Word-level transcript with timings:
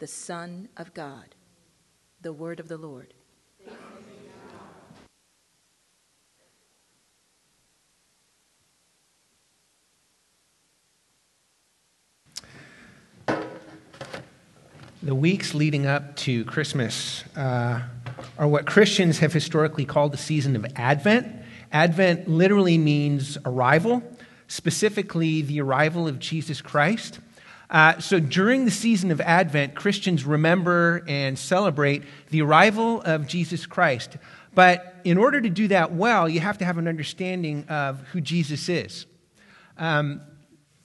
the 0.00 0.06
Son 0.06 0.66
of 0.78 0.94
God. 0.94 1.34
The 2.22 2.32
word 2.32 2.58
of 2.58 2.68
the 2.68 2.78
Lord. 2.78 3.12
The 15.02 15.14
weeks 15.14 15.54
leading 15.54 15.86
up 15.86 16.16
to 16.16 16.46
Christmas 16.46 17.24
uh, 17.36 17.82
are 18.38 18.48
what 18.48 18.66
Christians 18.66 19.18
have 19.18 19.34
historically 19.34 19.84
called 19.84 20.12
the 20.12 20.18
season 20.18 20.56
of 20.56 20.64
Advent. 20.76 21.26
Advent 21.72 22.26
literally 22.26 22.78
means 22.78 23.36
arrival, 23.44 24.02
specifically 24.48 25.42
the 25.42 25.60
arrival 25.60 26.08
of 26.08 26.18
Jesus 26.18 26.62
Christ. 26.62 27.18
Uh, 27.70 27.98
so 28.00 28.18
during 28.18 28.64
the 28.64 28.70
season 28.70 29.12
of 29.12 29.20
Advent, 29.20 29.76
Christians 29.76 30.24
remember 30.24 31.04
and 31.06 31.38
celebrate 31.38 32.02
the 32.30 32.42
arrival 32.42 33.00
of 33.02 33.28
Jesus 33.28 33.64
Christ. 33.64 34.16
But 34.54 34.96
in 35.04 35.16
order 35.16 35.40
to 35.40 35.48
do 35.48 35.68
that 35.68 35.92
well, 35.92 36.28
you 36.28 36.40
have 36.40 36.58
to 36.58 36.64
have 36.64 36.78
an 36.78 36.88
understanding 36.88 37.64
of 37.68 38.00
who 38.08 38.20
Jesus 38.20 38.68
is. 38.68 39.06
Um, 39.78 40.20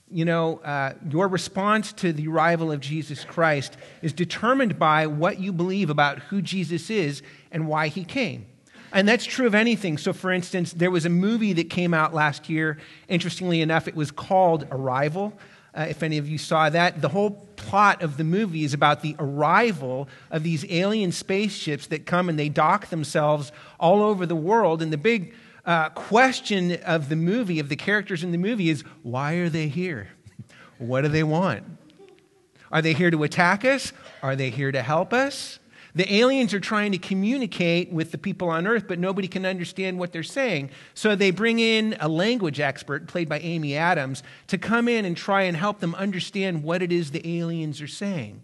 you 0.08 0.24
know, 0.24 0.58
uh, 0.58 0.92
your 1.10 1.26
response 1.26 1.92
to 1.94 2.12
the 2.12 2.28
arrival 2.28 2.70
of 2.70 2.78
Jesus 2.78 3.24
Christ 3.24 3.76
is 4.02 4.12
determined 4.12 4.78
by 4.78 5.08
what 5.08 5.40
you 5.40 5.52
believe 5.52 5.90
about 5.90 6.20
who 6.20 6.40
Jesus 6.40 6.90
is 6.90 7.22
and 7.50 7.66
why 7.66 7.88
he 7.88 8.04
came. 8.04 8.46
And 8.92 9.08
that's 9.08 9.24
true 9.24 9.48
of 9.48 9.54
anything. 9.56 9.98
So, 9.98 10.12
for 10.12 10.30
instance, 10.30 10.72
there 10.72 10.92
was 10.92 11.04
a 11.04 11.10
movie 11.10 11.52
that 11.54 11.68
came 11.68 11.92
out 11.92 12.14
last 12.14 12.48
year. 12.48 12.78
Interestingly 13.08 13.60
enough, 13.60 13.88
it 13.88 13.96
was 13.96 14.12
called 14.12 14.68
Arrival 14.70 15.36
uh, 15.76 15.86
if 15.88 16.02
any 16.02 16.18
of 16.18 16.28
you 16.28 16.38
saw 16.38 16.70
that. 16.70 17.02
The 17.02 17.08
whole 17.08 17.30
plot 17.56 18.02
of 18.02 18.16
the 18.16 18.24
movie 18.24 18.64
is 18.64 18.74
about 18.74 19.02
the 19.02 19.14
arrival 19.18 20.08
of 20.30 20.42
these 20.42 20.64
alien 20.70 21.12
spaceships 21.12 21.86
that 21.88 22.06
come 22.06 22.28
and 22.28 22.38
they 22.38 22.48
dock 22.48 22.88
themselves 22.88 23.52
all 23.78 24.02
over 24.02 24.26
the 24.26 24.36
world. 24.36 24.82
And 24.82 24.92
the 24.92 24.98
big 24.98 25.34
uh, 25.64 25.90
question 25.90 26.78
of 26.84 27.08
the 27.08 27.16
movie, 27.16 27.58
of 27.58 27.68
the 27.68 27.76
characters 27.76 28.24
in 28.24 28.32
the 28.32 28.38
movie, 28.38 28.70
is 28.70 28.82
why 29.02 29.34
are 29.34 29.48
they 29.48 29.68
here? 29.68 30.08
what 30.78 31.02
do 31.02 31.08
they 31.08 31.22
want? 31.22 31.64
Are 32.70 32.82
they 32.82 32.92
here 32.92 33.10
to 33.10 33.22
attack 33.22 33.64
us? 33.64 33.92
Are 34.22 34.36
they 34.36 34.50
here 34.50 34.72
to 34.72 34.82
help 34.82 35.12
us? 35.12 35.58
The 35.96 36.14
aliens 36.14 36.52
are 36.52 36.60
trying 36.60 36.92
to 36.92 36.98
communicate 36.98 37.90
with 37.90 38.12
the 38.12 38.18
people 38.18 38.50
on 38.50 38.66
Earth, 38.66 38.84
but 38.86 38.98
nobody 38.98 39.26
can 39.28 39.46
understand 39.46 39.98
what 39.98 40.12
they're 40.12 40.22
saying. 40.22 40.68
So 40.92 41.16
they 41.16 41.30
bring 41.30 41.58
in 41.58 41.96
a 41.98 42.06
language 42.06 42.60
expert, 42.60 43.06
played 43.06 43.30
by 43.30 43.38
Amy 43.38 43.74
Adams, 43.74 44.22
to 44.48 44.58
come 44.58 44.88
in 44.88 45.06
and 45.06 45.16
try 45.16 45.42
and 45.42 45.56
help 45.56 45.80
them 45.80 45.94
understand 45.94 46.62
what 46.62 46.82
it 46.82 46.92
is 46.92 47.12
the 47.12 47.38
aliens 47.38 47.80
are 47.80 47.88
saying. 47.88 48.42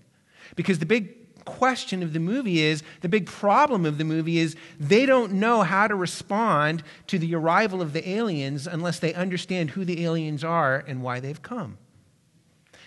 Because 0.56 0.78
the 0.78 0.86
big 0.86 1.44
question 1.44 2.02
of 2.02 2.14
the 2.14 2.20
movie 2.20 2.62
is 2.62 2.82
the 3.02 3.08
big 3.08 3.26
problem 3.26 3.84
of 3.84 3.98
the 3.98 4.04
movie 4.04 4.38
is 4.38 4.56
they 4.80 5.04
don't 5.04 5.32
know 5.32 5.62
how 5.62 5.86
to 5.86 5.94
respond 5.94 6.82
to 7.06 7.18
the 7.18 7.34
arrival 7.34 7.82
of 7.82 7.92
the 7.92 8.08
aliens 8.08 8.66
unless 8.66 8.98
they 8.98 9.12
understand 9.12 9.70
who 9.70 9.84
the 9.84 10.04
aliens 10.04 10.42
are 10.42 10.82
and 10.86 11.02
why 11.02 11.20
they've 11.20 11.42
come. 11.42 11.76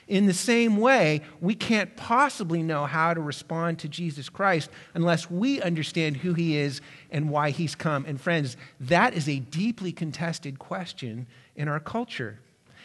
In 0.08 0.28
the 0.28 0.34
same 0.34 0.78
way, 0.78 1.22
we 1.42 1.56
can't 1.56 1.96
possibly 1.96 2.62
know 2.62 2.86
how 2.86 3.14
to 3.14 3.22
respond 3.22 3.80
to 3.80 3.88
Jesus 3.88 4.30
Christ 4.30 4.70
unless 4.94 5.32
we 5.32 5.62
understand 5.62 6.18
who 6.18 6.34
he 6.34 6.58
is 6.58 6.80
and 7.10 7.30
why 7.30 7.50
he's 7.50 7.74
come. 7.74 8.06
And 8.08 8.22
friends, 8.22 8.56
that 8.80 9.16
is 9.16 9.28
a 9.28 9.40
deeply 9.40 9.92
contested 9.92 10.60
question 10.60 11.26
in 11.56 11.68
our 11.68 11.80
culture. 11.80 12.40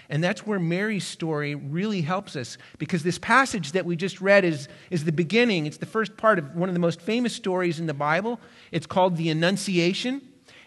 And 0.09 0.25
that's 0.25 0.47
where 0.47 0.59
Mary's 0.59 1.07
story 1.07 1.55
really 1.55 2.01
helps 2.01 2.37
us 2.37 2.59
because 2.79 3.03
this 3.03 3.19
passage 3.19 3.73
that 3.73 3.87
we 3.87 3.97
just 3.97 4.21
read 4.21 4.45
is, 4.45 4.67
is 4.91 5.05
the 5.05 5.13
beginning. 5.13 5.67
It's 5.67 5.77
the 5.77 5.87
first 5.87 6.17
part 6.17 6.39
of 6.39 6.57
one 6.57 6.69
of 6.69 6.75
the 6.75 6.81
most 6.81 7.01
famous 7.01 7.35
stories 7.35 7.79
in 7.79 7.87
the 7.87 7.95
Bible. 7.95 8.41
It's 8.73 8.87
called 8.87 9.17
the 9.17 9.29
Annunciation. 9.29 10.23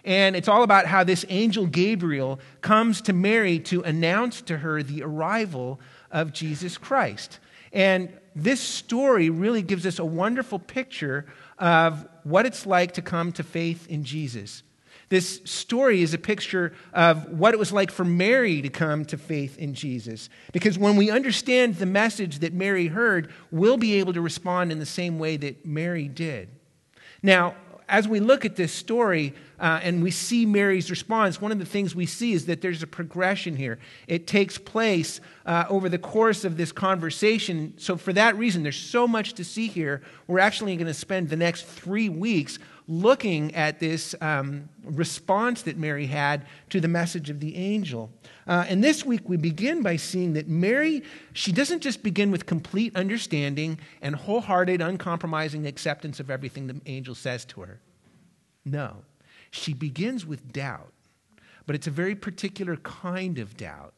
And 0.05 0.35
it's 0.35 0.47
all 0.47 0.63
about 0.63 0.85
how 0.85 1.03
this 1.03 1.25
angel 1.29 1.65
Gabriel 1.65 2.39
comes 2.61 3.01
to 3.01 3.13
Mary 3.13 3.59
to 3.59 3.81
announce 3.81 4.41
to 4.43 4.57
her 4.57 4.83
the 4.83 5.01
arrival 5.01 5.79
of 6.13 6.31
Jesus 6.31 6.77
Christ. 6.77 7.39
And 7.73 8.13
this 8.35 8.61
story 8.61 9.29
really 9.29 9.61
gives 9.61 9.85
us 9.85 9.99
a 9.99 10.05
wonderful 10.05 10.59
picture 10.59 11.25
of 11.59 12.07
what 12.23 12.45
it's 12.45 12.65
like 12.65 12.93
to 12.93 13.01
come 13.01 13.33
to 13.33 13.43
faith 13.43 13.87
in 13.89 14.05
Jesus. 14.05 14.63
This 15.09 15.41
story 15.43 16.01
is 16.01 16.13
a 16.13 16.17
picture 16.17 16.73
of 16.93 17.29
what 17.29 17.53
it 17.53 17.59
was 17.59 17.71
like 17.71 17.91
for 17.91 18.05
Mary 18.05 18.61
to 18.61 18.69
come 18.69 19.05
to 19.05 19.17
faith 19.17 19.57
in 19.57 19.73
Jesus. 19.73 20.29
Because 20.51 20.77
when 20.77 20.95
we 20.95 21.11
understand 21.11 21.75
the 21.75 21.85
message 21.85 22.39
that 22.39 22.53
Mary 22.53 22.87
heard, 22.87 23.31
we'll 23.51 23.77
be 23.77 23.95
able 23.95 24.13
to 24.13 24.21
respond 24.21 24.71
in 24.71 24.79
the 24.79 24.85
same 24.85 25.19
way 25.19 25.37
that 25.37 25.65
Mary 25.65 26.07
did. 26.07 26.49
Now, 27.21 27.55
as 27.93 28.07
we 28.07 28.19
look 28.19 28.43
at 28.43 28.55
this 28.55 28.73
story 28.73 29.35
uh, 29.59 29.79
and 29.83 30.01
we 30.01 30.09
see 30.09 30.47
Mary's 30.47 30.89
response, 30.89 31.39
one 31.39 31.51
of 31.51 31.59
the 31.59 31.65
things 31.65 31.93
we 31.93 32.07
see 32.07 32.33
is 32.33 32.47
that 32.47 32.59
there's 32.59 32.81
a 32.81 32.87
progression 32.87 33.55
here. 33.55 33.77
It 34.07 34.25
takes 34.25 34.57
place 34.57 35.21
uh, 35.45 35.65
over 35.69 35.89
the 35.89 35.99
course 35.99 36.43
of 36.43 36.57
this 36.57 36.71
conversation. 36.71 37.75
So, 37.77 37.95
for 37.95 38.11
that 38.13 38.35
reason, 38.35 38.63
there's 38.63 38.79
so 38.79 39.07
much 39.07 39.33
to 39.35 39.43
see 39.43 39.67
here. 39.67 40.01
We're 40.25 40.39
actually 40.39 40.75
going 40.75 40.87
to 40.87 40.93
spend 40.93 41.29
the 41.29 41.35
next 41.35 41.67
three 41.67 42.09
weeks 42.09 42.57
looking 42.87 43.53
at 43.55 43.79
this 43.79 44.13
um, 44.21 44.67
response 44.83 45.61
that 45.63 45.77
Mary 45.77 46.05
had 46.05 46.45
to 46.69 46.79
the 46.79 46.87
message 46.87 47.29
of 47.29 47.39
the 47.39 47.55
angel. 47.55 48.11
Uh, 48.45 48.65
and 48.67 48.83
this 48.83 49.05
week 49.05 49.27
we 49.27 49.37
begin 49.37 49.81
by 49.81 49.95
seeing 49.95 50.33
that 50.33 50.47
Mary, 50.47 51.03
she 51.33 51.51
doesn't 51.51 51.81
just 51.81 52.03
begin 52.03 52.31
with 52.31 52.45
complete 52.45 52.95
understanding 52.95 53.79
and 54.01 54.15
wholehearted, 54.15 54.81
uncompromising 54.81 55.65
acceptance 55.65 56.19
of 56.19 56.29
everything 56.29 56.67
the 56.67 56.79
angel 56.85 57.15
says 57.15 57.45
to 57.45 57.61
her. 57.61 57.79
No, 58.65 58.97
she 59.51 59.73
begins 59.73 60.25
with 60.25 60.51
doubt, 60.51 60.91
but 61.65 61.75
it's 61.75 61.87
a 61.87 61.91
very 61.91 62.15
particular 62.15 62.77
kind 62.77 63.39
of 63.39 63.55
doubt. 63.55 63.93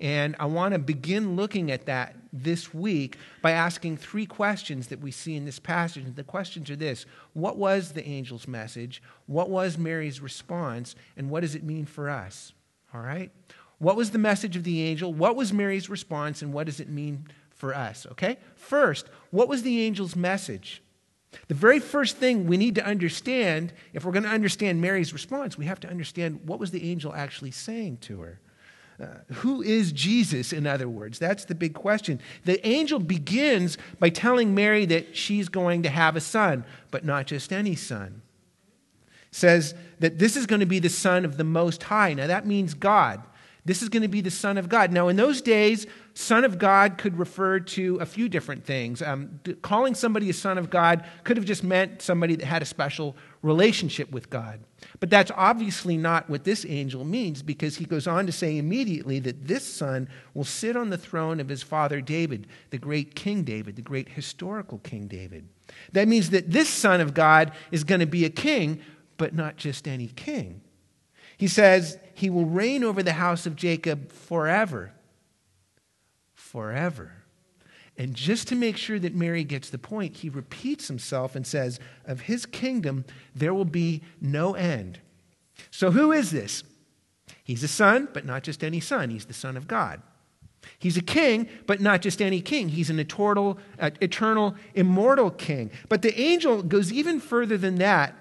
And 0.00 0.34
I 0.40 0.46
want 0.46 0.72
to 0.72 0.78
begin 0.78 1.36
looking 1.36 1.70
at 1.70 1.86
that 1.86 2.16
this 2.32 2.72
week 2.72 3.18
by 3.42 3.50
asking 3.50 3.98
three 3.98 4.24
questions 4.24 4.88
that 4.88 5.00
we 5.00 5.10
see 5.10 5.36
in 5.36 5.44
this 5.44 5.58
passage. 5.58 6.04
The 6.14 6.24
questions 6.24 6.70
are 6.70 6.76
this 6.76 7.04
What 7.34 7.58
was 7.58 7.92
the 7.92 8.06
angel's 8.06 8.48
message? 8.48 9.02
What 9.26 9.50
was 9.50 9.76
Mary's 9.76 10.20
response? 10.20 10.94
And 11.16 11.28
what 11.28 11.40
does 11.40 11.54
it 11.54 11.62
mean 11.62 11.84
for 11.84 12.08
us? 12.08 12.52
All 12.94 13.02
right? 13.02 13.30
What 13.78 13.96
was 13.96 14.10
the 14.10 14.18
message 14.18 14.56
of 14.56 14.64
the 14.64 14.82
angel? 14.82 15.12
What 15.12 15.36
was 15.36 15.52
Mary's 15.52 15.90
response? 15.90 16.42
And 16.42 16.52
what 16.52 16.66
does 16.66 16.80
it 16.80 16.88
mean 16.88 17.26
for 17.50 17.74
us? 17.74 18.06
Okay? 18.12 18.38
First, 18.54 19.06
what 19.30 19.48
was 19.48 19.62
the 19.62 19.86
angel's 19.86 20.16
message? 20.16 20.82
The 21.48 21.54
very 21.54 21.78
first 21.78 22.16
thing 22.16 22.46
we 22.46 22.56
need 22.56 22.74
to 22.74 22.84
understand, 22.84 23.72
if 23.92 24.04
we're 24.04 24.12
going 24.12 24.24
to 24.24 24.30
understand 24.30 24.80
Mary's 24.80 25.12
response, 25.12 25.56
we 25.56 25.66
have 25.66 25.80
to 25.80 25.88
understand 25.88 26.40
what 26.44 26.58
was 26.58 26.70
the 26.72 26.90
angel 26.90 27.14
actually 27.14 27.52
saying 27.52 27.98
to 27.98 28.20
her. 28.20 28.40
Uh, 29.00 29.06
who 29.34 29.62
is 29.62 29.92
Jesus, 29.92 30.52
in 30.52 30.66
other 30.66 30.88
words? 30.88 31.18
That's 31.18 31.46
the 31.46 31.54
big 31.54 31.72
question. 31.72 32.20
The 32.44 32.66
angel 32.66 32.98
begins 32.98 33.78
by 33.98 34.10
telling 34.10 34.54
Mary 34.54 34.84
that 34.86 35.16
she's 35.16 35.48
going 35.48 35.82
to 35.84 35.88
have 35.88 36.16
a 36.16 36.20
son, 36.20 36.64
but 36.90 37.04
not 37.04 37.26
just 37.26 37.52
any 37.52 37.74
son. 37.74 38.20
Says 39.30 39.74
that 40.00 40.18
this 40.18 40.36
is 40.36 40.44
going 40.46 40.60
to 40.60 40.66
be 40.66 40.80
the 40.80 40.88
son 40.90 41.24
of 41.24 41.36
the 41.38 41.44
Most 41.44 41.84
High. 41.84 42.12
Now, 42.12 42.26
that 42.26 42.46
means 42.46 42.74
God. 42.74 43.22
This 43.64 43.82
is 43.82 43.88
going 43.88 44.02
to 44.02 44.08
be 44.08 44.20
the 44.20 44.30
Son 44.30 44.56
of 44.56 44.68
God. 44.68 44.92
Now, 44.92 45.08
in 45.08 45.16
those 45.16 45.42
days, 45.42 45.86
Son 46.14 46.44
of 46.44 46.58
God 46.58 46.98
could 46.98 47.18
refer 47.18 47.60
to 47.60 47.96
a 47.96 48.06
few 48.06 48.28
different 48.28 48.64
things. 48.64 49.02
Um, 49.02 49.40
calling 49.62 49.94
somebody 49.94 50.30
a 50.30 50.34
Son 50.34 50.58
of 50.58 50.70
God 50.70 51.04
could 51.24 51.36
have 51.36 51.46
just 51.46 51.62
meant 51.62 52.02
somebody 52.02 52.36
that 52.36 52.46
had 52.46 52.62
a 52.62 52.66
special 52.66 53.16
relationship 53.42 54.10
with 54.10 54.30
God. 54.30 54.60
But 54.98 55.10
that's 55.10 55.30
obviously 55.36 55.96
not 55.96 56.28
what 56.28 56.44
this 56.44 56.64
angel 56.68 57.04
means 57.04 57.42
because 57.42 57.76
he 57.76 57.84
goes 57.84 58.06
on 58.06 58.26
to 58.26 58.32
say 58.32 58.58
immediately 58.58 59.18
that 59.20 59.46
this 59.46 59.66
Son 59.66 60.08
will 60.34 60.44
sit 60.44 60.76
on 60.76 60.90
the 60.90 60.98
throne 60.98 61.40
of 61.40 61.48
his 61.48 61.62
father 61.62 62.00
David, 62.00 62.46
the 62.70 62.78
great 62.78 63.14
King 63.14 63.44
David, 63.44 63.76
the 63.76 63.82
great 63.82 64.08
historical 64.08 64.78
King 64.78 65.06
David. 65.06 65.48
That 65.92 66.08
means 66.08 66.30
that 66.30 66.50
this 66.50 66.68
Son 66.68 67.00
of 67.00 67.14
God 67.14 67.52
is 67.70 67.84
going 67.84 68.00
to 68.00 68.06
be 68.06 68.24
a 68.24 68.30
king, 68.30 68.80
but 69.16 69.34
not 69.34 69.56
just 69.56 69.86
any 69.86 70.08
king. 70.08 70.62
He 71.36 71.48
says 71.48 71.98
he 72.20 72.28
will 72.28 72.44
reign 72.44 72.84
over 72.84 73.02
the 73.02 73.14
house 73.14 73.46
of 73.46 73.56
Jacob 73.56 74.12
forever. 74.12 74.92
Forever. 76.34 77.12
And 77.96 78.14
just 78.14 78.46
to 78.48 78.54
make 78.54 78.76
sure 78.76 78.98
that 78.98 79.14
Mary 79.14 79.42
gets 79.42 79.70
the 79.70 79.78
point, 79.78 80.16
he 80.16 80.28
repeats 80.28 80.88
himself 80.88 81.34
and 81.34 81.46
says, 81.46 81.80
Of 82.04 82.22
his 82.22 82.44
kingdom 82.44 83.06
there 83.34 83.54
will 83.54 83.64
be 83.64 84.02
no 84.20 84.54
end. 84.54 85.00
So, 85.70 85.90
who 85.90 86.12
is 86.12 86.30
this? 86.30 86.62
He's 87.42 87.62
a 87.62 87.68
son, 87.68 88.08
but 88.12 88.26
not 88.26 88.42
just 88.42 88.62
any 88.62 88.80
son. 88.80 89.08
He's 89.08 89.24
the 89.24 89.34
Son 89.34 89.56
of 89.56 89.66
God. 89.66 90.02
He's 90.78 90.98
a 90.98 91.02
king, 91.02 91.48
but 91.66 91.80
not 91.80 92.02
just 92.02 92.20
any 92.20 92.42
king. 92.42 92.68
He's 92.68 92.90
an 92.90 93.00
eternal, 93.00 93.58
uh, 93.78 93.90
eternal, 94.02 94.56
immortal 94.74 95.30
king. 95.30 95.70
But 95.88 96.02
the 96.02 96.18
angel 96.20 96.62
goes 96.62 96.92
even 96.92 97.18
further 97.18 97.56
than 97.56 97.76
that 97.76 98.14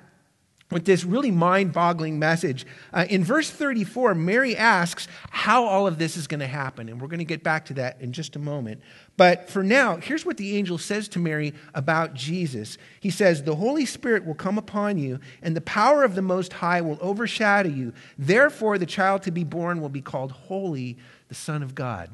with 0.72 0.86
this 0.86 1.04
really 1.04 1.32
mind 1.32 1.74
boggling 1.74 2.20
message. 2.20 2.66
Uh, 2.94 3.06
in 3.10 3.24
verse 3.24 3.50
34, 3.50 4.14
Mary 4.14 4.56
asks 4.56 5.08
how 5.32 5.66
all 5.66 5.88
of 5.88 5.98
this 5.98 6.16
is 6.16 6.28
going 6.28 6.40
to 6.40 6.48
happen. 6.48 6.90
And 6.90 7.02
we're 7.02 7.08
going 7.08 7.20
to 7.20 7.26
get 7.26 7.44
back 7.44 7.66
to 7.66 7.74
that 7.76 8.00
in 8.02 8.14
just 8.14 8.36
a 8.36 8.40
moment. 8.40 8.82
But 9.18 9.50
for 9.50 9.64
now, 9.64 9.98
here's 9.98 10.26
what 10.26 10.38
the 10.38 10.58
angel 10.58 10.78
says 10.78 11.08
to 11.10 11.20
Mary 11.20 11.54
about 11.74 12.14
Jesus. 12.14 12.78
He 13.00 13.10
says, 13.10 13.44
The 13.44 13.56
Holy 13.56 13.86
Spirit 13.86 14.26
will 14.26 14.36
come 14.36 14.58
upon 14.58 14.98
you, 14.98 15.20
and 15.42 15.56
the 15.56 15.62
power 15.62 16.04
of 16.04 16.16
the 16.16 16.22
Most 16.22 16.54
High 16.54 16.82
will 16.82 17.00
overshadow 17.02 17.70
you. 17.70 17.94
Therefore, 18.18 18.78
the 18.78 18.86
child 18.86 19.24
to 19.24 19.32
be 19.32 19.44
born 19.44 19.82
will 19.82 19.90
be 19.90 20.02
called 20.02 20.32
Holy, 20.32 20.98
the 21.28 21.36
Son 21.36 21.64
of 21.64 21.76
God. 21.76 22.10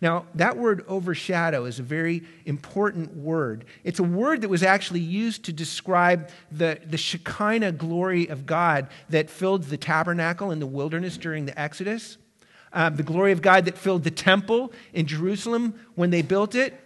Now, 0.00 0.26
that 0.36 0.56
word 0.56 0.84
overshadow 0.86 1.64
is 1.64 1.80
a 1.80 1.82
very 1.82 2.22
important 2.44 3.16
word. 3.16 3.64
It's 3.82 3.98
a 3.98 4.04
word 4.04 4.42
that 4.42 4.48
was 4.48 4.62
actually 4.62 5.00
used 5.00 5.44
to 5.46 5.52
describe 5.52 6.30
the, 6.52 6.78
the 6.86 6.96
Shekinah 6.96 7.72
glory 7.72 8.28
of 8.28 8.46
God 8.46 8.88
that 9.08 9.28
filled 9.28 9.64
the 9.64 9.76
tabernacle 9.76 10.52
in 10.52 10.60
the 10.60 10.66
wilderness 10.66 11.16
during 11.16 11.46
the 11.46 11.60
Exodus, 11.60 12.16
uh, 12.72 12.90
the 12.90 13.02
glory 13.02 13.32
of 13.32 13.42
God 13.42 13.64
that 13.64 13.76
filled 13.76 14.04
the 14.04 14.10
temple 14.12 14.72
in 14.92 15.06
Jerusalem 15.06 15.74
when 15.96 16.10
they 16.10 16.22
built 16.22 16.54
it. 16.54 16.78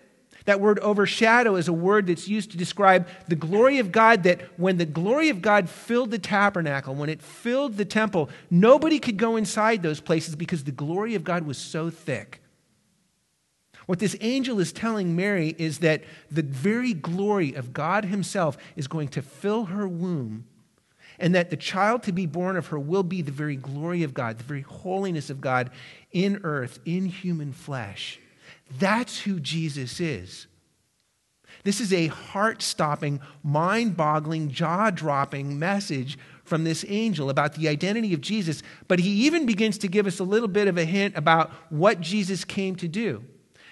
That 0.47 0.61
word 0.61 0.79
overshadow 0.81 1.57
is 1.57 1.69
a 1.69 1.73
word 1.73 2.07
that's 2.07 2.27
used 2.27 2.51
to 2.53 2.57
describe 2.57 3.07
the 3.29 3.37
glory 3.37 3.79
of 3.79 3.93
God 3.93 4.23
that 4.25 4.41
when 4.59 4.79
the 4.79 4.87
glory 4.87 5.29
of 5.29 5.41
God 5.43 5.69
filled 5.69 6.11
the 6.11 6.19
tabernacle, 6.19 6.95
when 6.95 7.11
it 7.11 7.23
filled 7.23 7.77
the 7.77 7.85
temple, 7.85 8.29
nobody 8.51 8.99
could 8.99 9.19
go 9.19 9.37
inside 9.37 9.83
those 9.83 10.01
places 10.01 10.35
because 10.35 10.65
the 10.65 10.73
glory 10.73 11.15
of 11.15 11.23
God 11.23 11.47
was 11.47 11.59
so 11.59 11.91
thick. 11.91 12.42
What 13.93 13.99
this 13.99 14.17
angel 14.23 14.59
is 14.59 14.73
telling 14.73 15.15
Mary 15.15 15.55
is 15.59 15.81
that 15.81 16.03
the 16.31 16.41
very 16.41 16.95
glory 16.95 17.53
of 17.53 17.75
God 17.75 18.07
Himself 18.07 18.57
is 18.75 18.87
going 18.87 19.09
to 19.09 19.21
fill 19.21 19.67
her 19.67 19.87
womb, 19.87 20.47
and 21.19 21.35
that 21.35 21.51
the 21.51 21.59
child 21.59 22.03
to 22.05 22.13
be 22.13 22.25
born 22.25 22.57
of 22.57 22.69
her 22.69 22.79
will 22.79 23.03
be 23.03 23.21
the 23.21 23.31
very 23.31 23.55
glory 23.55 24.03
of 24.03 24.15
God, 24.15 24.39
the 24.39 24.45
very 24.45 24.63
holiness 24.63 25.29
of 25.29 25.43
God 25.43 25.71
in 26.11 26.41
earth, 26.43 26.79
in 26.87 27.05
human 27.05 27.53
flesh. 27.53 28.19
That's 28.79 29.21
who 29.21 29.39
Jesus 29.39 30.01
is. 30.01 30.47
This 31.63 31.79
is 31.79 31.93
a 31.93 32.07
heart 32.07 32.63
stopping, 32.63 33.21
mind 33.43 33.95
boggling, 33.95 34.49
jaw 34.49 34.89
dropping 34.89 35.59
message 35.59 36.19
from 36.45 36.65
this 36.65 36.83
angel 36.89 37.29
about 37.29 37.57
the 37.57 37.69
identity 37.69 38.15
of 38.15 38.23
Jesus, 38.23 38.63
but 38.89 39.01
he 39.01 39.27
even 39.27 39.45
begins 39.45 39.77
to 39.77 39.87
give 39.87 40.07
us 40.07 40.19
a 40.19 40.25
little 40.25 40.49
bit 40.49 40.67
of 40.67 40.79
a 40.79 40.87
hint 40.87 41.15
about 41.15 41.51
what 41.69 42.01
Jesus 42.01 42.47
came 42.47 42.75
to 42.77 42.89
do. 42.89 43.23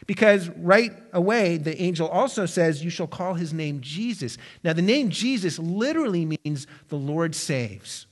Because 0.07 0.49
right 0.51 0.93
away, 1.13 1.57
the 1.57 1.81
angel 1.81 2.09
also 2.09 2.47
says, 2.47 2.83
You 2.83 2.91
shall 2.91 3.07
call 3.07 3.35
his 3.35 3.53
name 3.53 3.81
Jesus. 3.81 4.39
Now, 4.65 4.73
the 4.73 4.83
name 4.83 5.11
Jesus 5.11 5.59
literally 5.59 6.25
means 6.25 6.67
the 6.89 6.97
Lord 6.97 7.35
saves. 7.35 8.07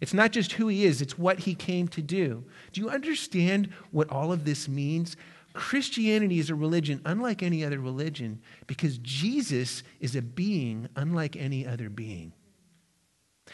It's 0.00 0.14
not 0.14 0.32
just 0.32 0.52
who 0.52 0.68
he 0.68 0.84
is, 0.84 1.00
it's 1.00 1.18
what 1.18 1.40
he 1.40 1.54
came 1.54 1.88
to 1.88 2.02
do. 2.02 2.44
Do 2.72 2.80
you 2.80 2.90
understand 2.90 3.68
what 3.90 4.10
all 4.10 4.32
of 4.32 4.44
this 4.44 4.68
means? 4.68 5.16
Christianity 5.54 6.40
is 6.40 6.50
a 6.50 6.54
religion 6.54 7.00
unlike 7.04 7.42
any 7.42 7.64
other 7.64 7.78
religion 7.78 8.40
because 8.66 8.98
Jesus 8.98 9.84
is 10.00 10.16
a 10.16 10.22
being 10.22 10.88
unlike 10.96 11.36
any 11.36 11.66
other 11.66 11.88
being. 11.88 12.32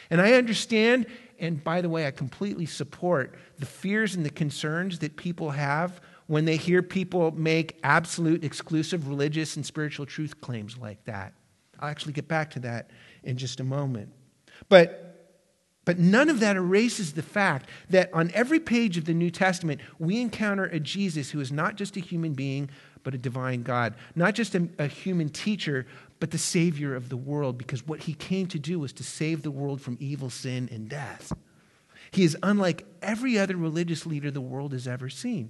And 0.09 0.19
I 0.19 0.33
understand, 0.33 1.05
and 1.39 1.63
by 1.63 1.81
the 1.81 1.89
way, 1.89 2.07
I 2.07 2.11
completely 2.11 2.65
support 2.65 3.35
the 3.59 3.65
fears 3.65 4.15
and 4.15 4.25
the 4.25 4.29
concerns 4.31 4.99
that 4.99 5.15
people 5.15 5.51
have 5.51 6.01
when 6.27 6.45
they 6.45 6.55
hear 6.55 6.81
people 6.81 7.31
make 7.31 7.77
absolute, 7.83 8.43
exclusive 8.43 9.07
religious 9.07 9.55
and 9.55 9.65
spiritual 9.65 10.05
truth 10.05 10.39
claims 10.41 10.77
like 10.77 11.03
that. 11.05 11.33
I'll 11.79 11.89
actually 11.89 12.13
get 12.13 12.27
back 12.27 12.51
to 12.51 12.59
that 12.61 12.91
in 13.23 13.37
just 13.37 13.59
a 13.59 13.63
moment. 13.63 14.09
But, 14.69 15.39
but 15.83 15.97
none 15.97 16.29
of 16.29 16.39
that 16.39 16.55
erases 16.55 17.13
the 17.13 17.23
fact 17.23 17.69
that 17.89 18.13
on 18.13 18.31
every 18.33 18.59
page 18.59 18.97
of 18.97 19.05
the 19.05 19.13
New 19.13 19.31
Testament, 19.31 19.81
we 19.99 20.21
encounter 20.21 20.65
a 20.65 20.79
Jesus 20.79 21.31
who 21.31 21.39
is 21.39 21.51
not 21.51 21.75
just 21.75 21.97
a 21.97 21.99
human 21.99 22.33
being, 22.33 22.69
but 23.03 23.15
a 23.15 23.17
divine 23.17 23.63
God. 23.63 23.95
Not 24.15 24.35
just 24.35 24.53
a, 24.53 24.69
a 24.77 24.87
human 24.87 25.29
teacher, 25.29 25.87
but 26.19 26.29
the 26.29 26.37
Savior 26.37 26.95
of 26.95 27.09
the 27.09 27.17
world, 27.17 27.57
because 27.57 27.87
what 27.87 28.01
he 28.01 28.13
came 28.13 28.45
to 28.47 28.59
do 28.59 28.79
was 28.79 28.93
to 28.93 29.03
save 29.03 29.41
the 29.41 29.49
world 29.49 29.81
from 29.81 29.97
evil, 29.99 30.29
sin, 30.29 30.69
and 30.71 30.87
death. 30.87 31.33
He 32.11 32.23
is 32.23 32.37
unlike 32.43 32.85
every 33.01 33.39
other 33.39 33.57
religious 33.57 34.05
leader 34.05 34.29
the 34.29 34.39
world 34.39 34.73
has 34.73 34.87
ever 34.87 35.09
seen. 35.09 35.49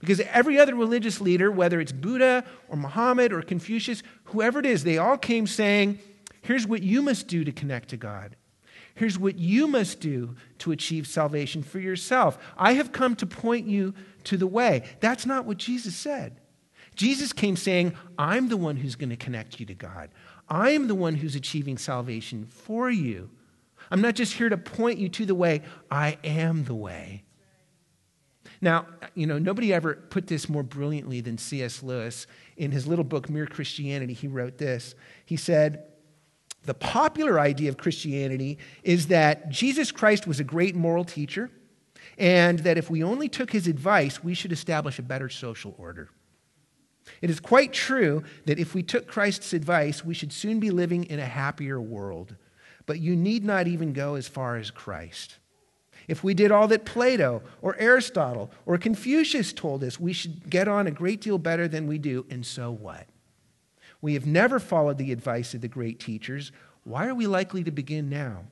Because 0.00 0.20
every 0.20 0.58
other 0.58 0.74
religious 0.74 1.20
leader, 1.20 1.50
whether 1.50 1.80
it's 1.80 1.92
Buddha 1.92 2.44
or 2.68 2.76
Muhammad 2.76 3.32
or 3.32 3.42
Confucius, 3.42 4.02
whoever 4.24 4.58
it 4.58 4.66
is, 4.66 4.84
they 4.84 4.98
all 4.98 5.16
came 5.16 5.46
saying, 5.46 5.98
Here's 6.42 6.66
what 6.66 6.82
you 6.82 7.02
must 7.02 7.26
do 7.26 7.42
to 7.42 7.50
connect 7.50 7.88
to 7.88 7.96
God. 7.96 8.36
Here's 8.94 9.18
what 9.18 9.38
you 9.38 9.66
must 9.66 10.00
do 10.00 10.36
to 10.58 10.72
achieve 10.72 11.06
salvation 11.06 11.62
for 11.62 11.78
yourself. 11.78 12.38
I 12.56 12.74
have 12.74 12.92
come 12.92 13.14
to 13.16 13.26
point 13.26 13.66
you 13.66 13.94
to 14.24 14.36
the 14.36 14.46
way. 14.46 14.84
That's 15.00 15.26
not 15.26 15.44
what 15.44 15.58
Jesus 15.58 15.94
said. 15.94 16.40
Jesus 16.94 17.34
came 17.34 17.56
saying, 17.56 17.94
I'm 18.16 18.48
the 18.48 18.56
one 18.56 18.76
who's 18.76 18.96
going 18.96 19.10
to 19.10 19.16
connect 19.16 19.60
you 19.60 19.66
to 19.66 19.74
God. 19.74 20.10
I 20.48 20.70
am 20.70 20.88
the 20.88 20.94
one 20.94 21.16
who's 21.16 21.34
achieving 21.34 21.76
salvation 21.76 22.46
for 22.46 22.88
you. 22.88 23.28
I'm 23.90 24.00
not 24.00 24.14
just 24.14 24.32
here 24.32 24.48
to 24.48 24.56
point 24.56 24.98
you 24.98 25.10
to 25.10 25.26
the 25.26 25.34
way, 25.34 25.62
I 25.90 26.16
am 26.24 26.64
the 26.64 26.74
way. 26.74 27.25
Now, 28.60 28.86
you 29.14 29.26
know, 29.26 29.38
nobody 29.38 29.72
ever 29.72 29.94
put 29.94 30.26
this 30.26 30.48
more 30.48 30.62
brilliantly 30.62 31.20
than 31.20 31.38
C.S. 31.38 31.82
Lewis. 31.82 32.26
In 32.56 32.70
his 32.70 32.86
little 32.86 33.04
book, 33.04 33.28
Mere 33.28 33.46
Christianity, 33.46 34.14
he 34.14 34.28
wrote 34.28 34.58
this. 34.58 34.94
He 35.24 35.36
said, 35.36 35.84
The 36.64 36.74
popular 36.74 37.38
idea 37.38 37.68
of 37.68 37.76
Christianity 37.76 38.58
is 38.82 39.08
that 39.08 39.50
Jesus 39.50 39.92
Christ 39.92 40.26
was 40.26 40.40
a 40.40 40.44
great 40.44 40.74
moral 40.74 41.04
teacher, 41.04 41.50
and 42.18 42.60
that 42.60 42.78
if 42.78 42.88
we 42.88 43.02
only 43.02 43.28
took 43.28 43.52
his 43.52 43.66
advice, 43.66 44.24
we 44.24 44.34
should 44.34 44.52
establish 44.52 44.98
a 44.98 45.02
better 45.02 45.28
social 45.28 45.74
order. 45.78 46.08
It 47.20 47.30
is 47.30 47.40
quite 47.40 47.72
true 47.72 48.24
that 48.46 48.58
if 48.58 48.74
we 48.74 48.82
took 48.82 49.06
Christ's 49.06 49.52
advice, 49.52 50.04
we 50.04 50.14
should 50.14 50.32
soon 50.32 50.60
be 50.60 50.70
living 50.70 51.04
in 51.04 51.18
a 51.18 51.26
happier 51.26 51.80
world. 51.80 52.36
But 52.84 53.00
you 53.00 53.16
need 53.16 53.44
not 53.44 53.66
even 53.66 53.92
go 53.92 54.14
as 54.14 54.28
far 54.28 54.56
as 54.56 54.70
Christ. 54.70 55.36
If 56.08 56.22
we 56.22 56.34
did 56.34 56.52
all 56.52 56.68
that 56.68 56.84
Plato 56.84 57.42
or 57.62 57.76
Aristotle 57.78 58.50
or 58.64 58.78
Confucius 58.78 59.52
told 59.52 59.82
us, 59.82 59.98
we 59.98 60.12
should 60.12 60.48
get 60.48 60.68
on 60.68 60.86
a 60.86 60.92
great 60.92 61.20
deal 61.20 61.38
better 61.38 61.66
than 61.66 61.86
we 61.86 61.98
do, 61.98 62.26
and 62.30 62.46
so 62.46 62.70
what? 62.70 63.06
We 64.00 64.14
have 64.14 64.26
never 64.26 64.58
followed 64.58 64.98
the 64.98 65.12
advice 65.12 65.54
of 65.54 65.62
the 65.62 65.68
great 65.68 65.98
teachers. 65.98 66.52
Why 66.84 67.08
are 67.08 67.14
we 67.14 67.26
likely 67.26 67.64
to 67.64 67.70
begin 67.70 68.08
now? 68.08 68.44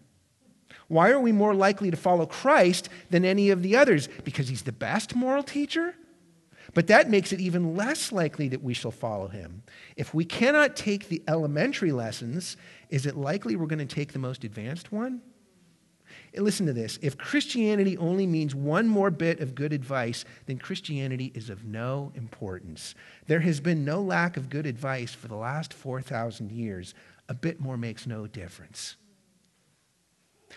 Why 0.89 1.11
are 1.11 1.21
we 1.21 1.33
more 1.33 1.55
likely 1.55 1.91
to 1.91 1.97
follow 1.97 2.27
Christ 2.27 2.89
than 3.11 3.25
any 3.25 3.51
of 3.51 3.63
the 3.63 3.77
others? 3.77 4.09
Because 4.25 4.49
he's 4.49 4.63
the 4.63 4.73
best 4.73 5.15
moral 5.15 5.43
teacher? 5.43 5.95
But 6.73 6.89
that 6.89 7.11
makes 7.11 7.33
it 7.33 7.41
even 7.41 7.77
less 7.77 8.11
likely 8.11 8.49
that 8.49 8.63
we 8.63 8.75
shall 8.75 8.91
follow 8.91 9.29
him. 9.29 9.63
If 9.97 10.13
we 10.13 10.25
cannot 10.25 10.77
take 10.77 11.09
the 11.09 11.23
elementary 11.29 11.93
lessons, 11.93 12.57
is 12.91 13.07
it 13.07 13.17
likely 13.17 13.55
we're 13.55 13.67
going 13.67 13.87
to 13.87 13.95
take 13.95 14.13
the 14.13 14.19
most 14.19 14.45
advanced 14.45 14.91
one? 14.91 15.23
Listen 16.37 16.67
to 16.67 16.73
this. 16.73 16.99
If 17.01 17.17
Christianity 17.17 17.97
only 17.97 18.27
means 18.27 18.55
one 18.55 18.89
more 18.89 19.11
bit 19.11 19.41
of 19.41 19.55
good 19.55 19.73
advice, 19.73 20.25
then 20.47 20.59
Christianity 20.59 21.31
is 21.35 21.49
of 21.49 21.65
no 21.65 22.13
importance. 22.15 22.95
There 23.27 23.41
has 23.41 23.61
been 23.61 23.85
no 23.85 24.01
lack 24.01 24.37
of 24.37 24.51
good 24.51 24.67
advice 24.67 25.15
for 25.15 25.29
the 25.29 25.37
last 25.37 25.73
4,000 25.73 26.51
years. 26.51 26.95
A 27.29 27.35
bit 27.35 27.61
more 27.61 27.77
makes 27.77 28.07
no 28.07 28.27
difference. 28.27 28.97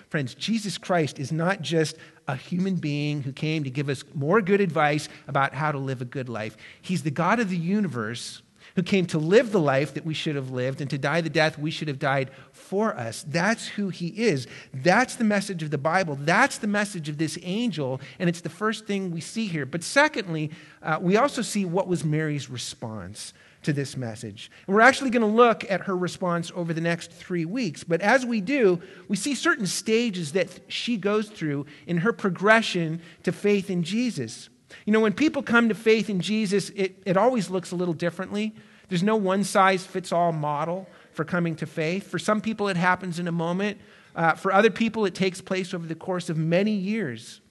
Friends, 0.09 0.35
Jesus 0.35 0.77
Christ 0.77 1.19
is 1.19 1.31
not 1.31 1.61
just 1.61 1.95
a 2.27 2.35
human 2.35 2.75
being 2.75 3.23
who 3.23 3.31
came 3.31 3.63
to 3.63 3.69
give 3.69 3.89
us 3.89 4.03
more 4.13 4.41
good 4.41 4.61
advice 4.61 5.09
about 5.27 5.53
how 5.53 5.71
to 5.71 5.77
live 5.77 6.01
a 6.01 6.05
good 6.05 6.29
life. 6.29 6.57
He's 6.81 7.03
the 7.03 7.11
God 7.11 7.39
of 7.39 7.49
the 7.49 7.57
universe 7.57 8.41
who 8.77 8.83
came 8.83 9.07
to 9.07 9.17
live 9.17 9.51
the 9.51 9.59
life 9.59 9.95
that 9.95 10.05
we 10.05 10.13
should 10.13 10.35
have 10.35 10.51
lived 10.51 10.81
and 10.81 10.89
to 10.91 10.99
die 10.99 11.19
the 11.19 11.31
death 11.31 11.57
we 11.57 11.71
should 11.71 11.87
have 11.87 11.97
died 11.97 12.29
for 12.51 12.95
us. 12.95 13.25
That's 13.27 13.67
who 13.67 13.89
he 13.89 14.09
is. 14.09 14.45
That's 14.71 15.15
the 15.15 15.23
message 15.23 15.63
of 15.63 15.71
the 15.71 15.79
Bible. 15.79 16.15
That's 16.15 16.59
the 16.59 16.67
message 16.67 17.09
of 17.09 17.17
this 17.17 17.39
angel, 17.41 17.99
and 18.19 18.29
it's 18.29 18.41
the 18.41 18.49
first 18.49 18.85
thing 18.85 19.09
we 19.09 19.19
see 19.19 19.47
here. 19.47 19.65
But 19.65 19.83
secondly, 19.83 20.51
uh, 20.83 20.99
we 21.01 21.17
also 21.17 21.41
see 21.41 21.65
what 21.65 21.87
was 21.87 22.05
Mary's 22.05 22.51
response 22.51 23.33
to 23.63 23.73
this 23.73 23.97
message. 23.97 24.51
And 24.67 24.75
we're 24.75 24.81
actually 24.81 25.09
going 25.09 25.21
to 25.21 25.27
look 25.27 25.69
at 25.71 25.81
her 25.81 25.97
response 25.97 26.51
over 26.55 26.71
the 26.71 26.79
next 26.79 27.11
three 27.11 27.45
weeks. 27.45 27.83
But 27.83 28.01
as 28.01 28.27
we 28.27 28.41
do, 28.41 28.79
we 29.07 29.15
see 29.15 29.33
certain 29.33 29.65
stages 29.65 30.33
that 30.33 30.71
she 30.71 30.97
goes 30.97 31.29
through 31.29 31.65
in 31.87 31.97
her 31.97 32.13
progression 32.13 33.01
to 33.23 33.31
faith 33.31 33.71
in 33.71 33.81
Jesus. 33.81 34.49
You 34.85 34.93
know, 34.93 34.99
when 34.99 35.13
people 35.13 35.43
come 35.43 35.69
to 35.69 35.75
faith 35.75 36.09
in 36.09 36.19
Jesus, 36.19 36.69
it, 36.71 37.01
it 37.05 37.17
always 37.17 37.49
looks 37.49 37.71
a 37.71 37.75
little 37.75 37.93
differently. 37.93 38.53
There's 38.89 39.03
no 39.03 39.15
one 39.15 39.43
size 39.43 39.85
fits 39.85 40.11
all 40.11 40.31
model 40.31 40.87
for 41.11 41.25
coming 41.25 41.55
to 41.57 41.65
faith. 41.65 42.09
For 42.09 42.19
some 42.19 42.41
people, 42.41 42.67
it 42.67 42.77
happens 42.77 43.19
in 43.19 43.27
a 43.27 43.31
moment. 43.31 43.79
Uh, 44.15 44.33
for 44.33 44.51
other 44.51 44.69
people, 44.69 45.05
it 45.05 45.15
takes 45.15 45.41
place 45.41 45.73
over 45.73 45.85
the 45.85 45.95
course 45.95 46.29
of 46.29 46.37
many 46.37 46.71
years. 46.71 47.41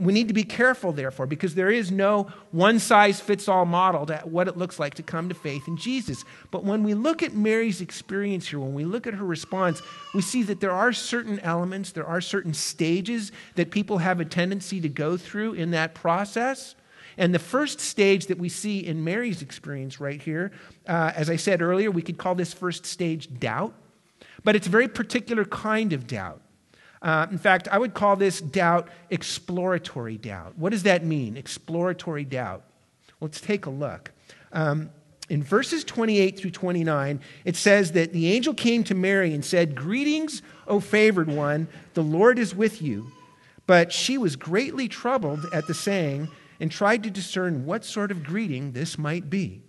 We 0.00 0.12
need 0.12 0.26
to 0.26 0.34
be 0.34 0.42
careful, 0.42 0.90
therefore, 0.92 1.26
because 1.26 1.54
there 1.54 1.70
is 1.70 1.92
no 1.92 2.26
one 2.50 2.80
size 2.80 3.20
fits 3.20 3.48
all 3.48 3.64
model 3.64 4.04
to 4.06 4.16
what 4.24 4.48
it 4.48 4.56
looks 4.56 4.80
like 4.80 4.94
to 4.94 5.02
come 5.04 5.28
to 5.28 5.34
faith 5.34 5.68
in 5.68 5.76
Jesus. 5.76 6.24
But 6.50 6.64
when 6.64 6.82
we 6.82 6.94
look 6.94 7.22
at 7.22 7.34
Mary's 7.34 7.80
experience 7.80 8.48
here, 8.48 8.58
when 8.58 8.74
we 8.74 8.84
look 8.84 9.06
at 9.06 9.14
her 9.14 9.24
response, 9.24 9.80
we 10.12 10.22
see 10.22 10.42
that 10.42 10.60
there 10.60 10.72
are 10.72 10.92
certain 10.92 11.38
elements, 11.38 11.92
there 11.92 12.06
are 12.06 12.20
certain 12.20 12.52
stages 12.52 13.30
that 13.54 13.70
people 13.70 13.98
have 13.98 14.18
a 14.18 14.24
tendency 14.24 14.80
to 14.80 14.88
go 14.88 15.16
through 15.16 15.52
in 15.52 15.70
that 15.70 15.94
process. 15.94 16.74
And 17.16 17.32
the 17.32 17.38
first 17.38 17.78
stage 17.78 18.26
that 18.26 18.38
we 18.38 18.48
see 18.48 18.80
in 18.84 19.04
Mary's 19.04 19.40
experience 19.40 20.00
right 20.00 20.20
here, 20.20 20.50
uh, 20.88 21.12
as 21.14 21.30
I 21.30 21.36
said 21.36 21.62
earlier, 21.62 21.92
we 21.92 22.02
could 22.02 22.18
call 22.18 22.34
this 22.34 22.52
first 22.52 22.86
stage 22.86 23.38
doubt, 23.38 23.72
but 24.42 24.56
it's 24.56 24.66
a 24.66 24.70
very 24.70 24.88
particular 24.88 25.44
kind 25.44 25.92
of 25.92 26.08
doubt. 26.08 26.42
Uh, 27.02 27.26
in 27.30 27.38
fact, 27.38 27.68
I 27.68 27.78
would 27.78 27.94
call 27.94 28.16
this 28.16 28.40
doubt 28.40 28.88
exploratory 29.10 30.16
doubt. 30.16 30.56
What 30.56 30.70
does 30.70 30.84
that 30.84 31.04
mean, 31.04 31.36
exploratory 31.36 32.24
doubt? 32.24 32.64
Let's 33.20 33.40
take 33.40 33.66
a 33.66 33.70
look. 33.70 34.12
Um, 34.52 34.90
in 35.28 35.42
verses 35.42 35.82
28 35.84 36.38
through 36.38 36.50
29, 36.52 37.20
it 37.44 37.56
says 37.56 37.92
that 37.92 38.12
the 38.12 38.30
angel 38.30 38.54
came 38.54 38.84
to 38.84 38.94
Mary 38.94 39.34
and 39.34 39.44
said, 39.44 39.74
Greetings, 39.74 40.42
O 40.68 40.80
favored 40.80 41.28
one, 41.28 41.68
the 41.94 42.02
Lord 42.02 42.38
is 42.38 42.54
with 42.54 42.80
you. 42.80 43.10
But 43.66 43.92
she 43.92 44.16
was 44.16 44.36
greatly 44.36 44.86
troubled 44.86 45.44
at 45.52 45.66
the 45.66 45.74
saying 45.74 46.28
and 46.60 46.70
tried 46.70 47.02
to 47.02 47.10
discern 47.10 47.66
what 47.66 47.84
sort 47.84 48.10
of 48.10 48.22
greeting 48.22 48.72
this 48.72 48.96
might 48.96 49.28
be. 49.28 49.62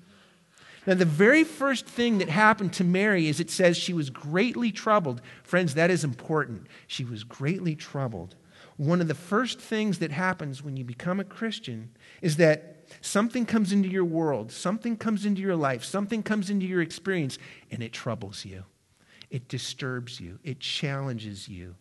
Now, 0.88 0.94
the 0.94 1.03
very 1.03 1.44
first 1.44 1.86
thing 1.86 2.20
that 2.20 2.29
happened 2.29 2.72
to 2.74 2.86
Mary 2.86 3.27
is 3.27 3.41
it 3.41 3.51
says 3.51 3.75
she 3.75 3.94
was 3.94 4.10
greatly 4.10 4.72
troubled. 4.72 5.22
Friends, 5.44 5.74
that 5.74 5.91
is 5.91 6.06
important. 6.06 6.65
She 6.88 7.03
was 7.03 7.25
greatly 7.25 7.75
troubled. 7.75 8.36
One 8.77 9.01
of 9.01 9.10
the 9.10 9.13
first 9.13 9.60
things 9.60 10.00
that 10.00 10.12
happens 10.12 10.63
when 10.63 10.77
you 10.77 10.86
become 10.86 11.20
a 11.20 11.25
Christian 11.25 11.89
is 12.22 12.38
that 12.38 12.86
something 13.01 13.46
comes 13.46 13.74
into 13.74 13.89
your 13.89 14.06
world, 14.06 14.50
something 14.50 14.96
comes 14.96 15.25
into 15.25 15.41
your 15.41 15.58
life, 15.58 15.84
something 15.84 16.24
comes 16.24 16.50
into 16.50 16.65
your 16.65 16.82
experience, 16.82 17.38
and 17.70 17.84
it 17.84 17.91
troubles 17.91 18.46
you. 18.46 18.63
It 19.29 19.50
disturbs 19.50 20.22
you, 20.22 20.39
it 20.46 20.62
challenges 20.62 21.50
you. 21.50 21.75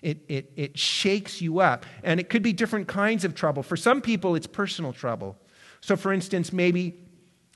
It, 0.00 0.24
it, 0.28 0.52
it 0.56 0.78
shakes 0.78 1.42
you 1.42 1.58
up. 1.58 1.84
And 2.02 2.18
it 2.18 2.30
could 2.30 2.42
be 2.42 2.54
different 2.54 2.88
kinds 2.88 3.26
of 3.26 3.34
trouble. 3.34 3.62
For 3.62 3.76
some 3.76 4.00
people, 4.00 4.34
it's 4.34 4.46
personal 4.46 4.94
trouble. 4.94 5.36
So, 5.82 5.94
for 5.94 6.10
instance, 6.10 6.54
maybe 6.54 7.09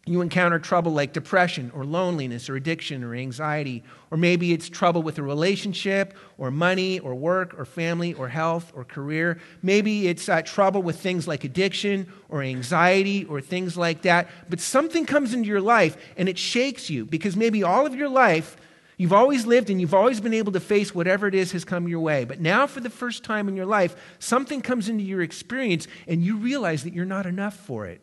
you 0.07 0.21
encounter 0.21 0.59
trouble 0.59 0.93
like 0.93 1.15
depression 1.15 1.71
or 1.75 1.85
loneliness 1.85 2.51
or 2.51 2.57
addiction 2.57 3.03
or 3.03 3.15
anxiety, 3.15 3.83
or 4.11 4.19
maybe 4.19 4.53
it's 4.53 4.69
trouble 4.69 5.03
with 5.03 5.19
a 5.19 5.23
relationship 5.23 6.15
or 6.37 6.51
money 6.51 6.99
or 6.99 7.15
work 7.15 7.59
or 7.59 7.65
family 7.65 8.13
or 8.13 8.29
health 8.29 8.71
or 8.75 8.85
career. 8.85 9.39
Maybe 9.63 10.09
it's 10.09 10.29
uh, 10.29 10.43
trouble 10.43 10.83
with 10.83 11.01
things 11.01 11.27
like 11.27 11.45
addiction 11.45 12.13
or 12.29 12.43
anxiety 12.43 13.25
or 13.25 13.41
things 13.41 13.79
like 13.79 14.03
that. 14.03 14.29
But 14.51 14.61
something 14.61 15.07
comes 15.07 15.33
into 15.33 15.49
your 15.49 15.63
life 15.63 15.97
and 16.19 16.29
it 16.29 16.37
shakes 16.37 16.91
you 16.91 17.07
because 17.07 17.35
maybe 17.35 17.63
all 17.63 17.87
of 17.87 17.95
your 17.95 18.11
life 18.11 18.59
you've 18.99 19.13
always 19.13 19.47
lived 19.47 19.71
and 19.71 19.81
you've 19.81 19.95
always 19.95 20.21
been 20.21 20.35
able 20.35 20.53
to 20.53 20.61
face 20.61 20.95
whatever 20.95 21.27
it 21.27 21.35
is 21.35 21.53
has 21.53 21.65
come 21.65 21.89
your 21.89 22.01
way. 22.01 22.25
But 22.27 22.41
now, 22.41 22.67
for 22.67 22.81
the 22.81 22.91
first 22.91 23.25
time 23.25 23.49
in 23.49 23.57
your 23.57 23.67
life, 23.67 23.97
something 24.19 24.61
comes 24.61 24.91
into 24.91 25.03
your 25.03 25.23
experience 25.23 25.89
and 26.07 26.23
you 26.23 26.37
realize 26.37 26.85
that 26.85 26.93
you're 26.93 27.07
not 27.07 27.25
enough 27.25 27.57
for 27.57 27.87
it 27.87 28.03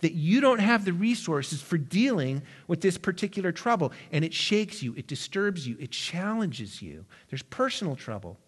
that 0.00 0.12
you 0.12 0.40
don't 0.40 0.60
have 0.60 0.84
the 0.84 0.92
resources 0.92 1.60
for 1.60 1.78
dealing 1.78 2.42
with 2.66 2.80
this 2.80 2.96
particular 2.98 3.52
trouble. 3.52 3.92
And 4.12 4.24
it 4.24 4.32
shakes 4.32 4.82
you, 4.82 4.94
it 4.96 5.06
disturbs 5.06 5.66
you, 5.66 5.76
it 5.78 5.90
challenges 5.90 6.80
you. 6.80 7.04
There's 7.28 7.42
personal 7.42 7.96
trouble. 7.96 8.38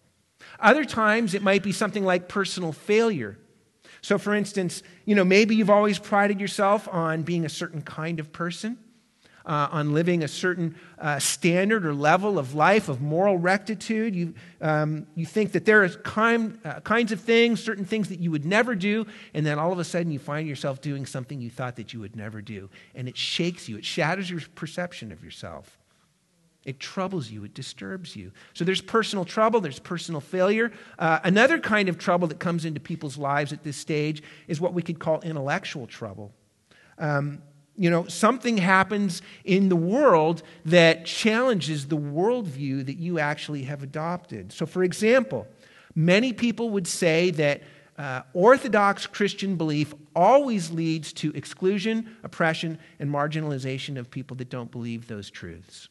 Other 0.59 0.83
times, 0.83 1.33
it 1.33 1.41
might 1.41 1.63
be 1.63 1.71
something 1.71 2.03
like 2.03 2.27
personal 2.27 2.71
failure. 2.71 3.37
So, 4.01 4.17
for 4.17 4.35
instance, 4.35 4.83
you 5.05 5.15
know, 5.15 5.23
maybe 5.23 5.55
you've 5.55 5.69
always 5.69 5.99
prided 5.99 6.41
yourself 6.41 6.87
on 6.91 7.23
being 7.23 7.45
a 7.45 7.49
certain 7.49 7.81
kind 7.81 8.19
of 8.19 8.33
person 8.33 8.77
uh, 9.45 9.67
on 9.71 9.93
living 9.93 10.23
a 10.23 10.27
certain 10.27 10.75
uh, 10.99 11.19
standard 11.19 11.85
or 11.85 11.93
level 11.93 12.39
of 12.39 12.53
life, 12.53 12.89
of 12.89 13.01
moral 13.01 13.37
rectitude. 13.37 14.15
You, 14.15 14.33
um, 14.61 15.07
you 15.15 15.25
think 15.25 15.51
that 15.51 15.65
there 15.65 15.83
are 15.83 15.89
kind, 15.89 16.59
uh, 16.63 16.79
kinds 16.81 17.11
of 17.11 17.19
things, 17.19 17.61
certain 17.61 17.85
things 17.85 18.09
that 18.09 18.19
you 18.19 18.31
would 18.31 18.45
never 18.45 18.75
do, 18.75 19.05
and 19.33 19.45
then 19.45 19.59
all 19.59 19.71
of 19.71 19.79
a 19.79 19.83
sudden 19.83 20.11
you 20.11 20.19
find 20.19 20.47
yourself 20.47 20.81
doing 20.81 21.05
something 21.05 21.41
you 21.41 21.49
thought 21.49 21.75
that 21.75 21.93
you 21.93 21.99
would 21.99 22.15
never 22.15 22.41
do. 22.41 22.69
And 22.95 23.07
it 23.07 23.17
shakes 23.17 23.67
you, 23.67 23.77
it 23.77 23.85
shatters 23.85 24.29
your 24.29 24.41
perception 24.55 25.11
of 25.11 25.23
yourself. 25.23 25.77
It 26.65 26.79
troubles 26.79 27.29
you, 27.29 27.43
it 27.43 27.53
disturbs 27.53 28.15
you. 28.15 28.31
So 28.53 28.63
there's 28.63 28.81
personal 28.81 29.25
trouble, 29.25 29.59
there's 29.59 29.79
personal 29.79 30.21
failure. 30.21 30.71
Uh, 30.97 31.19
another 31.23 31.59
kind 31.59 31.89
of 31.89 31.97
trouble 31.97 32.29
that 32.29 32.39
comes 32.39 32.63
into 32.63 32.79
people's 32.79 33.17
lives 33.17 33.51
at 33.51 33.63
this 33.63 33.75
stage 33.75 34.23
is 34.47 34.61
what 34.61 34.73
we 34.73 34.81
could 34.81 34.97
call 34.97 35.19
intellectual 35.21 35.87
trouble. 35.87 36.31
Um, 36.97 37.41
you 37.75 37.89
know, 37.89 38.05
something 38.07 38.57
happens 38.57 39.21
in 39.43 39.69
the 39.69 39.75
world 39.75 40.43
that 40.65 41.05
challenges 41.05 41.87
the 41.87 41.97
worldview 41.97 42.85
that 42.85 42.97
you 42.97 43.19
actually 43.19 43.63
have 43.63 43.81
adopted. 43.81 44.53
So, 44.53 44.65
for 44.65 44.83
example, 44.83 45.47
many 45.95 46.33
people 46.33 46.69
would 46.69 46.87
say 46.87 47.31
that 47.31 47.63
uh, 47.97 48.21
Orthodox 48.33 49.05
Christian 49.05 49.55
belief 49.55 49.93
always 50.15 50.71
leads 50.71 51.13
to 51.13 51.31
exclusion, 51.33 52.15
oppression, 52.23 52.79
and 52.99 53.09
marginalization 53.09 53.97
of 53.97 54.09
people 54.09 54.35
that 54.37 54.49
don't 54.49 54.71
believe 54.71 55.07
those 55.07 55.29
truths. 55.29 55.89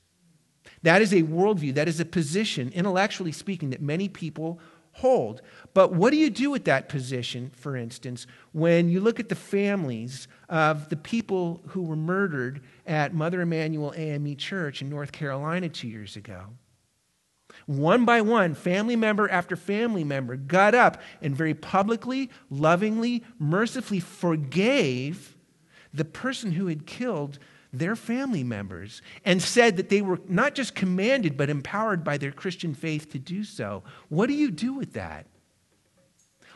That 0.82 1.00
is 1.00 1.12
a 1.12 1.22
worldview, 1.22 1.74
that 1.74 1.88
is 1.88 2.00
a 2.00 2.04
position, 2.04 2.72
intellectually 2.74 3.32
speaking, 3.32 3.70
that 3.70 3.80
many 3.80 4.08
people 4.08 4.58
hold. 4.92 5.42
But 5.74 5.92
what 5.92 6.10
do 6.10 6.16
you 6.16 6.30
do 6.30 6.50
with 6.50 6.64
that 6.64 6.88
position, 6.88 7.50
for 7.54 7.76
instance, 7.76 8.26
when 8.52 8.88
you 8.88 9.00
look 9.00 9.18
at 9.18 9.28
the 9.28 9.34
families 9.34 10.28
of 10.48 10.88
the 10.88 10.96
people 10.96 11.62
who 11.68 11.82
were 11.82 11.96
murdered 11.96 12.62
at 12.86 13.14
Mother 13.14 13.40
Emanuel 13.40 13.94
AME 13.96 14.36
Church 14.36 14.82
in 14.82 14.88
North 14.88 15.12
Carolina 15.12 15.68
two 15.68 15.88
years 15.88 16.16
ago? 16.16 16.46
One 17.66 18.04
by 18.04 18.20
one, 18.20 18.54
family 18.54 18.96
member 18.96 19.28
after 19.28 19.56
family 19.56 20.04
member 20.04 20.36
got 20.36 20.74
up 20.74 21.00
and 21.20 21.36
very 21.36 21.54
publicly, 21.54 22.30
lovingly, 22.50 23.22
mercifully 23.38 24.00
forgave 24.00 25.36
the 25.92 26.04
person 26.04 26.52
who 26.52 26.66
had 26.66 26.86
killed 26.86 27.38
their 27.72 27.96
family 27.96 28.44
members 28.44 29.00
and 29.24 29.42
said 29.42 29.76
that 29.76 29.88
they 29.88 30.02
were 30.02 30.20
not 30.28 30.54
just 30.54 30.74
commanded, 30.74 31.36
but 31.36 31.48
empowered 31.48 32.04
by 32.04 32.18
their 32.18 32.32
Christian 32.32 32.74
faith 32.74 33.10
to 33.12 33.18
do 33.18 33.44
so. 33.44 33.82
What 34.08 34.26
do 34.26 34.34
you 34.34 34.50
do 34.50 34.74
with 34.74 34.92
that? 34.92 35.26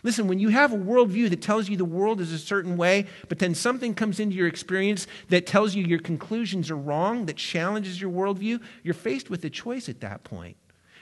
Listen, 0.02 0.28
when 0.28 0.38
you 0.38 0.50
have 0.50 0.73
a 0.73 0.78
worldview 0.78 1.30
that 1.30 1.42
tells 1.42 1.68
you 1.68 1.76
the 1.76 1.85
world 1.85 2.20
is 2.20 2.32
a 2.32 2.38
certain 2.38 2.76
way, 2.76 3.06
but 3.28 3.38
then 3.38 3.54
something 3.54 3.94
comes 3.94 4.20
into 4.20 4.37
your 4.37 4.46
experience 4.46 5.06
that 5.30 5.46
tells 5.46 5.75
you 5.75 5.85
your 5.85 5.99
conclusions 5.99 6.70
are 6.70 6.76
wrong, 6.76 7.26
that 7.26 7.37
challenges 7.37 8.00
your 8.00 8.12
worldview, 8.12 8.61
you're 8.82 8.94
faced 8.94 9.30
with 9.30 9.44
a 9.44 9.50
choice 9.50 9.88
at 9.88 10.00
that 10.02 10.23
point. 10.23 10.56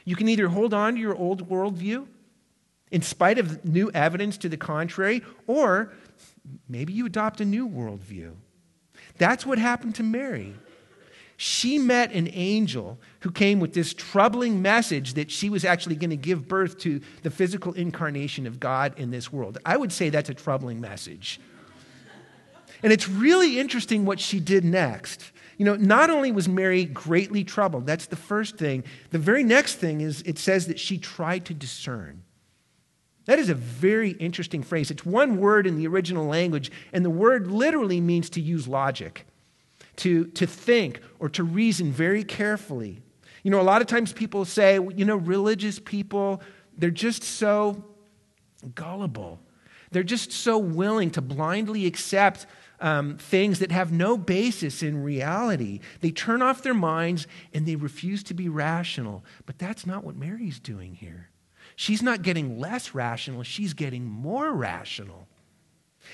You 0.05 0.17
can 0.17 0.29
either 0.29 0.49
hold 0.49 0.73
on 0.73 0.95
to 0.95 1.01
your 1.01 1.15
old 1.17 1.49
worldview 1.51 2.07
in 2.91 3.03
spite 3.03 3.39
of 3.39 3.65
new 3.65 3.91
evidence 3.91 4.39
to 4.39 4.49
the 4.49 4.57
contrary, 4.57 5.23
or 5.47 5.93
maybe 6.69 6.93
you 6.93 7.07
adopt 7.07 7.41
a 7.41 7.45
new 7.45 7.69
worldview. 7.69 8.33
That's 9.19 9.47
what 9.47 9.59
happened 9.59 9.95
to 9.97 10.03
Mary. 10.03 10.55
She 11.37 11.79
met 11.79 12.13
an 12.13 12.29
angel 12.33 12.99
who 13.21 13.31
came 13.31 13.59
with 13.59 13.75
this 13.75 13.93
troubling 13.93 14.63
message 14.63 15.15
that 15.15 15.31
she 15.31 15.51
was 15.51 15.65
actually 15.65 15.97
going 15.97 16.11
to 16.11 16.17
give 16.17 16.47
birth 16.47 16.79
to 16.79 17.01
the 17.23 17.31
physical 17.31 17.73
incarnation 17.73 18.47
of 18.47 18.61
God 18.61 18.99
in 18.99 19.11
this 19.11 19.33
world. 19.33 19.59
I 19.65 19.77
would 19.77 19.93
say 19.93 20.11
that's 20.11 20.31
a 20.31 20.35
troubling 20.35 20.81
message. 20.81 21.41
And 22.83 22.93
it's 22.93 23.09
really 23.09 23.59
interesting 23.59 24.05
what 24.05 24.21
she 24.21 24.41
did 24.41 24.65
next. 24.65 25.33
You 25.57 25.65
know, 25.65 25.77
not 25.77 26.11
only 26.11 26.33
was 26.33 26.49
Mary 26.49 26.85
greatly 26.85 27.45
troubled, 27.45 27.87
that's 27.87 28.07
the 28.07 28.17
first 28.17 28.57
thing. 28.57 28.85
The 29.11 29.19
very 29.19 29.45
next 29.45 29.77
thing 29.77 30.01
is 30.01 30.23
it 30.23 30.39
says 30.39 30.67
that 30.67 30.79
she 30.79 30.99
tried 30.99 31.45
to 31.47 31.55
discern. 31.55 32.24
That 33.27 33.39
is 33.39 33.49
a 33.49 33.55
very 33.55 34.11
interesting 34.11 34.63
phrase. 34.63 34.91
It's 34.91 35.07
one 35.07 35.39
word 35.39 35.67
in 35.67 35.77
the 35.77 35.87
original 35.87 36.27
language, 36.27 36.71
and 36.93 37.05
the 37.05 37.11
word 37.11 37.47
literally 37.47 38.01
means 38.01 38.29
to 38.31 38.41
use 38.41 38.69
logic, 38.69 39.27
to, 39.97 40.27
to 40.27 40.47
think 40.47 41.01
or 41.19 41.29
to 41.31 41.43
reason 41.43 41.91
very 41.91 42.23
carefully. 42.23 43.01
You 43.43 43.51
know, 43.51 43.61
a 43.61 43.63
lot 43.63 43.81
of 43.81 43.87
times 43.87 44.13
people 44.13 44.45
say, 44.45 44.75
you 44.75 45.05
know, 45.05 45.17
religious 45.17 45.79
people, 45.79 46.43
they're 46.77 46.91
just 46.91 47.23
so 47.23 47.85
gullible. 48.75 49.41
They're 49.91 50.03
just 50.03 50.33
so 50.33 50.59
willing 50.59 51.11
to 51.13 51.21
blindly 51.23 51.87
accept 51.87 52.47
um, 52.81 53.17
things 53.17 53.61
that 53.61 53.71
have 53.71 53.93
no 53.93 54.19
basis 54.19 54.83
in 54.83 55.03
reality. 55.03 55.81
They 56.01 56.11
turn 56.11 56.43
off 56.43 56.63
their 56.63 56.75
minds 56.75 57.27
and 57.53 57.65
they 57.65 57.77
refuse 57.77 58.23
to 58.25 58.35
be 58.35 58.49
rational. 58.49 59.25
But 59.47 59.59
that's 59.59 59.87
not 59.87 60.05
what 60.05 60.17
Mary's 60.17 60.59
doing 60.59 60.95
here. 60.95 61.31
She's 61.77 62.03
not 62.03 62.23
getting 62.23 62.59
less 62.59 62.95
rational, 62.95 63.43
she's 63.43 63.75
getting 63.75 64.05
more 64.05 64.53
rational. 64.53 65.29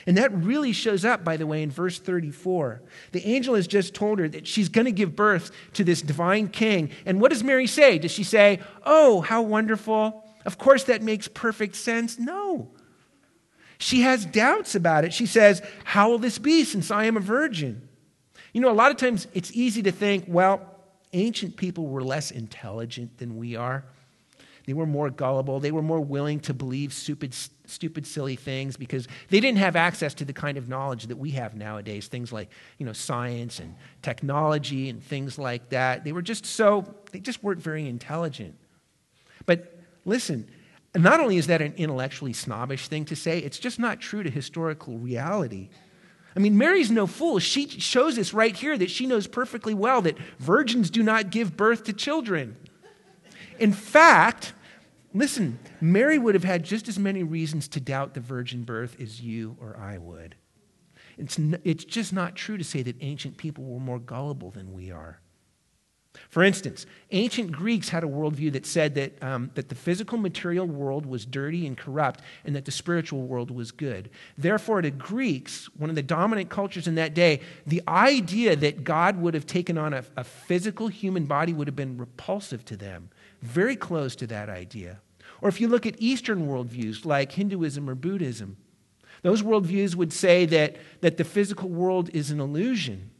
And 0.06 0.16
that 0.16 0.32
really 0.32 0.72
shows 0.72 1.04
up, 1.04 1.24
by 1.24 1.36
the 1.36 1.46
way, 1.46 1.62
in 1.62 1.70
verse 1.70 1.98
34. 1.98 2.80
The 3.12 3.26
angel 3.26 3.54
has 3.54 3.66
just 3.66 3.94
told 3.94 4.18
her 4.18 4.28
that 4.28 4.46
she's 4.46 4.68
going 4.68 4.84
to 4.84 4.92
give 4.92 5.16
birth 5.16 5.50
to 5.74 5.84
this 5.84 6.00
divine 6.00 6.48
king. 6.48 6.90
And 7.04 7.20
what 7.20 7.30
does 7.30 7.44
Mary 7.44 7.66
say? 7.66 7.98
Does 7.98 8.12
she 8.12 8.24
say, 8.24 8.60
Oh, 8.84 9.20
how 9.20 9.42
wonderful? 9.42 10.24
Of 10.46 10.58
course, 10.58 10.84
that 10.84 11.02
makes 11.02 11.28
perfect 11.28 11.76
sense. 11.76 12.18
No. 12.18 12.70
She 13.78 14.02
has 14.02 14.24
doubts 14.24 14.74
about 14.74 15.04
it. 15.04 15.12
She 15.12 15.26
says, 15.26 15.62
How 15.84 16.10
will 16.10 16.18
this 16.18 16.38
be 16.38 16.64
since 16.64 16.90
I 16.90 17.04
am 17.04 17.16
a 17.16 17.20
virgin? 17.20 17.88
You 18.52 18.60
know, 18.60 18.70
a 18.70 18.74
lot 18.74 18.90
of 18.90 18.96
times 18.96 19.26
it's 19.32 19.52
easy 19.52 19.82
to 19.82 19.92
think, 19.92 20.24
well, 20.26 20.60
ancient 21.12 21.56
people 21.56 21.86
were 21.86 22.02
less 22.02 22.30
intelligent 22.30 23.18
than 23.18 23.36
we 23.36 23.56
are. 23.56 23.84
They 24.66 24.72
were 24.72 24.86
more 24.86 25.10
gullible. 25.10 25.60
They 25.60 25.72
were 25.72 25.82
more 25.82 26.00
willing 26.00 26.40
to 26.40 26.54
believe 26.54 26.92
stupid, 26.92 27.34
stupid, 27.66 28.06
silly 28.06 28.36
things 28.36 28.76
because 28.76 29.08
they 29.28 29.40
didn't 29.40 29.58
have 29.58 29.76
access 29.76 30.14
to 30.14 30.24
the 30.24 30.32
kind 30.32 30.58
of 30.58 30.68
knowledge 30.68 31.06
that 31.06 31.16
we 31.16 31.30
have 31.32 31.54
nowadays. 31.54 32.08
Things 32.08 32.32
like, 32.32 32.50
you 32.78 32.86
know, 32.86 32.92
science 32.92 33.58
and 33.58 33.74
technology 34.02 34.88
and 34.88 35.02
things 35.02 35.38
like 35.38 35.70
that. 35.70 36.04
They 36.04 36.12
were 36.12 36.22
just 36.22 36.46
so, 36.46 36.94
they 37.12 37.20
just 37.20 37.42
weren't 37.42 37.60
very 37.60 37.88
intelligent. 37.88 38.56
But 39.46 39.78
listen, 40.04 40.48
not 40.94 41.20
only 41.20 41.36
is 41.36 41.46
that 41.46 41.62
an 41.62 41.74
intellectually 41.76 42.32
snobbish 42.32 42.88
thing 42.88 43.04
to 43.06 43.16
say, 43.16 43.38
it's 43.38 43.58
just 43.58 43.78
not 43.78 44.00
true 44.00 44.22
to 44.22 44.30
historical 44.30 44.98
reality. 44.98 45.70
I 46.34 46.38
mean, 46.38 46.56
Mary's 46.56 46.90
no 46.90 47.06
fool. 47.06 47.38
She 47.38 47.68
shows 47.68 48.18
us 48.18 48.32
right 48.32 48.54
here 48.54 48.78
that 48.78 48.90
she 48.90 49.06
knows 49.06 49.26
perfectly 49.26 49.74
well 49.74 50.02
that 50.02 50.18
virgins 50.38 50.90
do 50.90 51.02
not 51.02 51.30
give 51.30 51.56
birth 51.56 51.84
to 51.84 51.92
children. 51.92 52.56
In 53.60 53.72
fact, 53.72 54.54
Listen, 55.12 55.58
Mary 55.80 56.18
would 56.18 56.34
have 56.34 56.44
had 56.44 56.62
just 56.62 56.88
as 56.88 56.98
many 56.98 57.22
reasons 57.22 57.66
to 57.68 57.80
doubt 57.80 58.14
the 58.14 58.20
virgin 58.20 58.62
birth 58.62 58.96
as 59.00 59.20
you 59.20 59.56
or 59.60 59.76
I 59.76 59.98
would. 59.98 60.36
It's, 61.18 61.38
n- 61.38 61.60
it's 61.64 61.84
just 61.84 62.12
not 62.12 62.36
true 62.36 62.56
to 62.56 62.64
say 62.64 62.82
that 62.82 62.96
ancient 63.00 63.36
people 63.36 63.64
were 63.64 63.80
more 63.80 63.98
gullible 63.98 64.50
than 64.50 64.72
we 64.72 64.90
are. 64.92 65.20
For 66.28 66.42
instance, 66.42 66.86
ancient 67.12 67.52
Greeks 67.52 67.88
had 67.88 68.02
a 68.02 68.06
worldview 68.06 68.52
that 68.52 68.66
said 68.66 68.94
that, 68.96 69.22
um, 69.22 69.50
that 69.54 69.68
the 69.68 69.74
physical 69.74 70.18
material 70.18 70.66
world 70.66 71.06
was 71.06 71.24
dirty 71.24 71.66
and 71.66 71.76
corrupt 71.76 72.20
and 72.44 72.54
that 72.54 72.64
the 72.64 72.72
spiritual 72.72 73.22
world 73.22 73.50
was 73.50 73.70
good. 73.70 74.10
Therefore, 74.36 74.82
to 74.82 74.90
Greeks, 74.90 75.68
one 75.76 75.88
of 75.88 75.96
the 75.96 76.02
dominant 76.02 76.50
cultures 76.50 76.88
in 76.88 76.96
that 76.96 77.14
day, 77.14 77.40
the 77.66 77.82
idea 77.86 78.56
that 78.56 78.84
God 78.84 79.20
would 79.20 79.34
have 79.34 79.46
taken 79.46 79.78
on 79.78 79.92
a, 79.92 80.04
a 80.16 80.24
physical 80.24 80.88
human 80.88 81.26
body 81.26 81.52
would 81.52 81.68
have 81.68 81.76
been 81.76 81.96
repulsive 81.96 82.64
to 82.66 82.76
them 82.76 83.10
very 83.42 83.76
close 83.76 84.14
to 84.16 84.26
that 84.28 84.48
idea. 84.48 85.00
Or 85.40 85.48
if 85.48 85.60
you 85.60 85.68
look 85.68 85.86
at 85.86 85.94
Eastern 85.98 86.46
worldviews 86.46 87.04
like 87.04 87.32
Hinduism 87.32 87.88
or 87.88 87.94
Buddhism, 87.94 88.56
those 89.22 89.42
worldviews 89.42 89.94
would 89.94 90.12
say 90.12 90.46
that, 90.46 90.76
that 91.00 91.16
the 91.16 91.24
physical 91.24 91.68
world 91.68 92.10
is 92.12 92.30
an 92.30 92.40
illusion. 92.40 93.10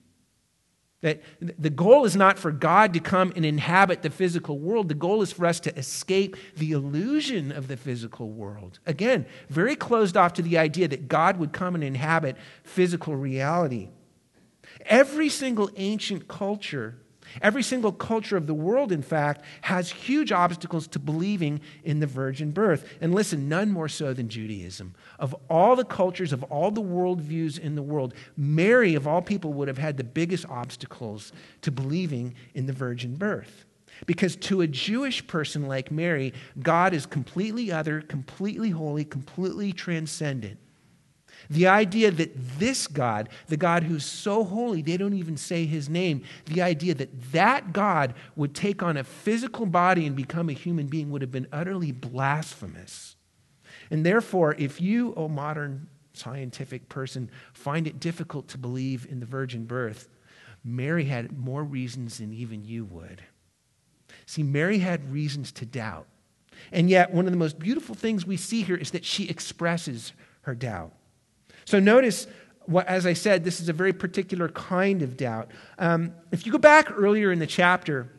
That 1.02 1.22
the 1.40 1.70
goal 1.70 2.04
is 2.04 2.14
not 2.14 2.38
for 2.38 2.52
God 2.52 2.92
to 2.92 3.00
come 3.00 3.32
and 3.34 3.44
inhabit 3.46 4.02
the 4.02 4.10
physical 4.10 4.58
world. 4.58 4.88
The 4.88 4.94
goal 4.94 5.22
is 5.22 5.32
for 5.32 5.46
us 5.46 5.58
to 5.60 5.74
escape 5.78 6.36
the 6.56 6.72
illusion 6.72 7.52
of 7.52 7.68
the 7.68 7.78
physical 7.78 8.28
world. 8.30 8.80
Again, 8.84 9.24
very 9.48 9.76
closed 9.76 10.16
off 10.16 10.34
to 10.34 10.42
the 10.42 10.58
idea 10.58 10.88
that 10.88 11.08
God 11.08 11.38
would 11.38 11.54
come 11.54 11.74
and 11.74 11.82
inhabit 11.82 12.36
physical 12.64 13.16
reality. 13.16 13.88
Every 14.84 15.30
single 15.30 15.70
ancient 15.76 16.28
culture 16.28 16.98
Every 17.42 17.62
single 17.62 17.92
culture 17.92 18.36
of 18.36 18.46
the 18.46 18.54
world, 18.54 18.92
in 18.92 19.02
fact, 19.02 19.44
has 19.62 19.90
huge 19.90 20.32
obstacles 20.32 20.86
to 20.88 20.98
believing 20.98 21.60
in 21.84 22.00
the 22.00 22.06
virgin 22.06 22.50
birth. 22.50 22.88
And 23.00 23.14
listen, 23.14 23.48
none 23.48 23.70
more 23.70 23.88
so 23.88 24.12
than 24.12 24.28
Judaism. 24.28 24.94
Of 25.18 25.34
all 25.48 25.76
the 25.76 25.84
cultures, 25.84 26.32
of 26.32 26.42
all 26.44 26.70
the 26.70 26.82
worldviews 26.82 27.58
in 27.58 27.74
the 27.74 27.82
world, 27.82 28.14
Mary, 28.36 28.94
of 28.94 29.06
all 29.06 29.22
people, 29.22 29.52
would 29.54 29.68
have 29.68 29.78
had 29.78 29.96
the 29.96 30.04
biggest 30.04 30.46
obstacles 30.48 31.32
to 31.62 31.70
believing 31.70 32.34
in 32.54 32.66
the 32.66 32.72
virgin 32.72 33.16
birth. 33.16 33.64
Because 34.06 34.36
to 34.36 34.62
a 34.62 34.66
Jewish 34.66 35.26
person 35.26 35.66
like 35.66 35.90
Mary, 35.90 36.32
God 36.60 36.94
is 36.94 37.06
completely 37.06 37.70
other, 37.70 38.00
completely 38.00 38.70
holy, 38.70 39.04
completely 39.04 39.72
transcendent. 39.72 40.58
The 41.50 41.66
idea 41.66 42.12
that 42.12 42.30
this 42.60 42.86
God, 42.86 43.28
the 43.48 43.56
God 43.56 43.82
who's 43.82 44.04
so 44.04 44.44
holy, 44.44 44.82
they 44.82 44.96
don't 44.96 45.14
even 45.14 45.36
say 45.36 45.66
his 45.66 45.88
name, 45.88 46.22
the 46.46 46.62
idea 46.62 46.94
that 46.94 47.32
that 47.32 47.72
God 47.72 48.14
would 48.36 48.54
take 48.54 48.84
on 48.84 48.96
a 48.96 49.02
physical 49.04 49.66
body 49.66 50.06
and 50.06 50.14
become 50.14 50.48
a 50.48 50.54
human 50.54 50.86
being 50.86 51.10
would 51.10 51.22
have 51.22 51.32
been 51.32 51.48
utterly 51.52 51.90
blasphemous. 51.90 53.16
And 53.90 54.06
therefore, 54.06 54.54
if 54.58 54.80
you, 54.80 55.12
oh 55.16 55.28
modern 55.28 55.88
scientific 56.12 56.88
person, 56.88 57.28
find 57.52 57.88
it 57.88 57.98
difficult 57.98 58.46
to 58.48 58.58
believe 58.58 59.06
in 59.10 59.18
the 59.18 59.26
virgin 59.26 59.64
birth, 59.64 60.08
Mary 60.62 61.06
had 61.06 61.36
more 61.36 61.64
reasons 61.64 62.18
than 62.18 62.32
even 62.32 62.64
you 62.64 62.84
would. 62.84 63.22
See, 64.26 64.44
Mary 64.44 64.78
had 64.78 65.10
reasons 65.12 65.50
to 65.52 65.66
doubt. 65.66 66.06
And 66.70 66.88
yet, 66.88 67.12
one 67.12 67.26
of 67.26 67.32
the 67.32 67.38
most 67.38 67.58
beautiful 67.58 67.94
things 67.94 68.26
we 68.26 68.36
see 68.36 68.62
here 68.62 68.76
is 68.76 68.90
that 68.92 69.04
she 69.04 69.28
expresses 69.28 70.12
her 70.42 70.54
doubt. 70.54 70.92
So 71.70 71.78
notice, 71.78 72.26
what, 72.66 72.88
as 72.88 73.06
I 73.06 73.12
said, 73.12 73.44
this 73.44 73.60
is 73.60 73.68
a 73.68 73.72
very 73.72 73.92
particular 73.92 74.48
kind 74.48 75.02
of 75.02 75.16
doubt. 75.16 75.52
Um, 75.78 76.12
if 76.32 76.44
you 76.44 76.50
go 76.50 76.58
back 76.58 76.90
earlier 76.90 77.30
in 77.30 77.38
the 77.38 77.46
chapter, 77.46 78.10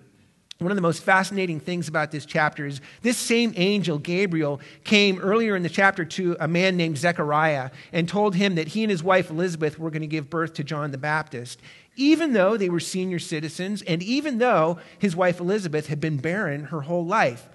one 0.60 0.72
of 0.72 0.78
the 0.78 0.82
most 0.82 1.04
fascinating 1.04 1.60
things 1.60 1.90
about 1.90 2.12
this 2.12 2.26
chapter 2.26 2.66
is 2.66 2.80
this 3.02 3.18
same 3.18 3.52
angel, 3.58 3.98
Gabriel, 3.98 4.62
came 4.86 5.20
earlier 5.20 5.58
in 5.58 5.64
the 5.64 5.70
chapter 5.70 6.06
to 6.06 6.38
a 6.40 6.48
man 6.48 6.78
named 6.78 6.98
Zechariah 6.98 7.72
and 7.92 8.08
told 8.08 8.36
him 8.36 8.56
that 8.56 8.70
he 8.70 8.86
and 8.86 8.90
his 8.90 9.04
wife 9.04 9.30
Elizabeth 9.30 9.78
were 9.78 9.92
going 9.92 10.00
to 10.00 10.08
give 10.08 10.30
birth 10.30 10.54
to 10.54 10.64
John 10.64 10.92
the 10.92 10.98
Baptist, 10.98 11.60
even 11.98 12.32
though 12.32 12.56
they 12.56 12.70
were 12.70 12.80
senior 12.80 13.20
citizens 13.20 13.82
and 13.82 14.02
even 14.02 14.38
though 14.38 14.80
his 14.98 15.14
wife 15.14 15.42
Elizabeth 15.42 15.88
had 15.88 16.00
been 16.00 16.16
barren 16.16 16.64
her 16.66 16.84
whole 16.84 17.06
life 17.06 17.50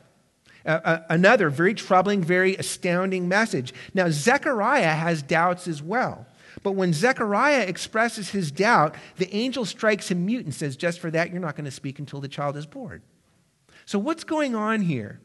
another 0.66 1.48
very 1.48 1.74
troubling, 1.74 2.22
very 2.22 2.57
astounding 2.57 3.29
message. 3.29 3.72
Now, 3.94 4.11
Zechariah 4.11 4.94
has 4.94 5.22
doubts 5.22 5.68
as 5.68 5.83
well. 5.83 6.26
But 6.62 6.72
when 6.72 6.92
Zechariah 6.92 7.62
expresses 7.62 8.31
his 8.31 8.50
doubt, 8.50 8.96
the 9.16 9.33
angel 9.35 9.64
strikes 9.64 10.11
him 10.11 10.26
mute 10.26 10.44
and 10.44 10.55
says, 10.55 10.76
Just 10.76 11.00
for 11.00 11.11
that, 11.11 11.31
you're 11.31 11.40
not 11.40 11.55
going 11.55 11.66
to 11.66 11.70
speak 11.70 11.98
until 11.98 12.20
the 12.20 12.29
child 12.29 12.57
is 12.57 12.66
born. 12.66 13.02
So, 13.85 13.98
what's 13.98 14.24
going 14.24 14.55
on 14.57 14.83
here? 14.83 15.20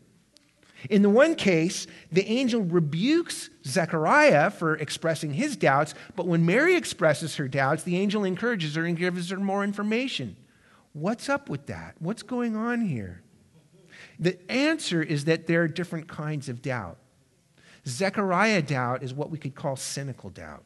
In 0.89 1.01
the 1.04 1.10
one 1.10 1.36
case, 1.36 1.86
the 2.12 2.25
angel 2.25 2.62
rebukes 2.62 3.49
Zechariah 3.65 4.49
for 4.49 4.75
expressing 4.75 5.34
his 5.34 5.56
doubts, 5.56 5.93
but 6.15 6.27
when 6.27 6.45
Mary 6.45 6.75
expresses 6.75 7.36
her 7.36 7.47
doubts, 7.47 7.84
the 7.84 7.97
angel 7.97 8.23
encourages 8.23 8.75
her 8.75 8.86
and 8.86 8.97
gives 8.97 9.30
her 9.30 9.38
more 9.38 9.63
information. 9.63 10.36
What's 10.93 11.30
up 11.30 11.49
with 11.49 11.67
that? 11.67 11.95
What's 11.99 12.23
going 12.23 12.56
on 12.56 12.82
here? 12.82 13.21
The 14.22 14.40
answer 14.52 15.02
is 15.02 15.26
that 15.26 15.48
there 15.48 15.64
are 15.64 15.68
different 15.68 16.08
kinds 16.08 16.48
of 16.48 16.62
doubt. 16.62 16.98
Zechariah 17.88 18.62
doubt 18.62 19.02
is 19.02 19.14
what 19.14 19.32
we 19.32 19.40
could 19.40 19.56
call 19.56 19.76
cynical 19.76 20.30
doubt. 20.30 20.64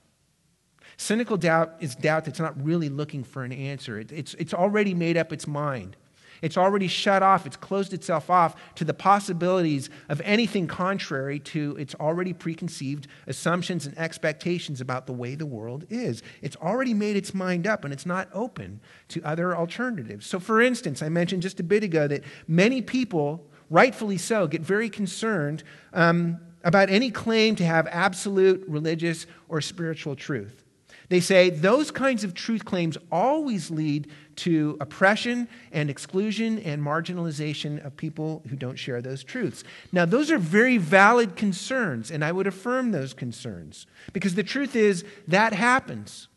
Cynical 0.98 1.38
doubt 1.38 1.76
is 1.80 1.96
doubt 1.96 2.26
that's 2.26 2.40
not 2.40 2.62
really 2.64 2.90
looking 2.90 3.24
for 3.24 3.44
an 3.44 3.54
answer. 3.54 4.00
It, 4.00 4.12
it's, 4.12 4.34
it's 4.36 4.54
already 4.54 4.94
made 4.94 5.16
up 5.16 5.32
its 5.32 5.48
mind. 5.48 5.96
It's 6.42 6.58
already 6.58 6.88
shut 6.88 7.24
off, 7.24 7.46
it's 7.46 7.56
closed 7.56 7.94
itself 7.94 8.30
off 8.30 8.56
to 8.76 8.86
the 8.86 8.94
possibilities 8.94 9.90
of 10.10 10.22
anything 10.24 10.68
contrary 10.68 11.40
to 11.40 11.76
its 11.78 11.96
already 11.96 12.34
preconceived 12.34 13.08
assumptions 13.28 13.86
and 13.86 13.98
expectations 13.98 14.82
about 14.82 15.08
the 15.08 15.14
way 15.14 15.36
the 15.36 15.46
world 15.46 15.86
is. 15.90 16.24
It's 16.42 16.56
already 16.58 16.94
made 16.94 17.16
its 17.16 17.34
mind 17.34 17.68
up 17.68 17.84
and 17.84 17.94
it's 17.94 18.06
not 18.06 18.30
open 18.34 18.80
to 19.10 19.22
other 19.24 19.56
alternatives. 19.56 20.26
So, 20.26 20.40
for 20.40 20.62
instance, 20.62 21.02
I 21.02 21.10
mentioned 21.10 21.42
just 21.42 21.60
a 21.60 21.64
bit 21.64 21.84
ago 21.84 22.08
that 22.08 22.24
many 22.48 22.82
people, 22.82 23.48
rightfully 23.70 24.18
so, 24.18 24.48
get 24.48 24.62
very 24.62 24.90
concerned 24.90 25.64
um, 25.94 26.40
about 26.64 26.90
any 26.90 27.12
claim 27.12 27.56
to 27.56 27.66
have 27.66 27.88
absolute 27.88 28.64
religious 28.68 29.28
or 29.48 29.62
spiritual 29.62 30.16
truth. 30.16 30.64
They 31.10 31.20
say 31.20 31.50
those 31.50 31.92
kinds 31.92 32.24
of 32.24 32.34
truth 32.34 32.66
claims 32.66 32.98
always 33.12 33.70
lead 33.70 34.10
to 34.38 34.78
oppression 34.80 35.48
and 35.72 35.90
exclusion 35.90 36.60
and 36.60 36.82
marginalization 36.82 37.84
of 37.86 37.96
people 37.96 38.44
who 38.50 38.56
don't 38.56 38.78
share 38.78 39.02
those 39.02 39.24
truths. 39.24 39.64
Now, 39.92 40.06
those 40.06 40.32
are 40.32 40.38
very 40.38 40.78
valid 40.78 41.36
concerns, 41.36 42.12
and 42.12 42.24
I 42.24 42.32
would 42.32 42.48
affirm 42.48 42.92
those 42.92 43.14
concerns 43.14 43.88
because 44.14 44.36
the 44.36 44.44
truth 44.44 44.76
is 44.76 45.04
that 45.28 45.54
happens. 45.54 46.28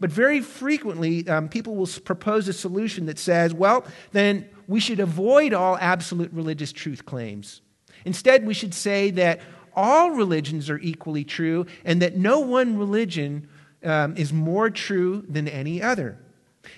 But 0.00 0.10
very 0.10 0.40
frequently, 0.40 1.26
um, 1.28 1.48
people 1.48 1.76
will 1.76 1.88
propose 2.04 2.48
a 2.48 2.52
solution 2.52 3.06
that 3.06 3.18
says, 3.18 3.54
well, 3.54 3.84
then 4.12 4.48
we 4.66 4.80
should 4.80 5.00
avoid 5.00 5.52
all 5.52 5.76
absolute 5.80 6.32
religious 6.32 6.72
truth 6.72 7.04
claims. 7.04 7.60
Instead, 8.04 8.46
we 8.46 8.54
should 8.54 8.74
say 8.74 9.10
that 9.12 9.40
all 9.76 10.10
religions 10.10 10.70
are 10.70 10.78
equally 10.78 11.24
true 11.24 11.66
and 11.84 12.02
that 12.02 12.16
no 12.16 12.40
one 12.40 12.78
religion 12.78 13.48
um, 13.82 14.16
is 14.16 14.32
more 14.32 14.70
true 14.70 15.24
than 15.28 15.48
any 15.48 15.82
other. 15.82 16.18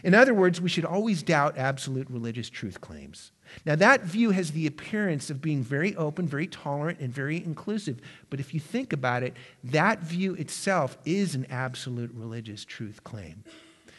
In 0.03 0.14
other 0.14 0.35
words, 0.35 0.61
we 0.61 0.68
should 0.68 0.85
always 0.85 1.22
doubt 1.22 1.57
absolute 1.57 2.09
religious 2.11 2.51
truth 2.51 2.81
claims. 2.81 3.33
Now, 3.64 3.77
that 3.77 4.03
view 4.03 4.31
has 4.31 4.53
the 4.53 4.66
appearance 4.66 5.31
of 5.31 5.40
being 5.40 5.62
very 5.62 5.94
open, 5.96 6.27
very 6.27 6.46
tolerant, 6.46 7.01
and 7.01 7.12
very 7.12 7.37
inclusive. 7.37 8.01
But 8.29 8.40
if 8.40 8.53
you 8.53 8.61
think 8.61 8.92
about 8.92 9.22
it, 9.22 9.35
that 9.64 10.01
view 10.01 10.35
itself 10.35 10.99
is 11.05 11.35
an 11.35 11.46
absolute 11.51 12.11
religious 12.12 12.64
truth 12.64 13.05
claim. 13.05 13.44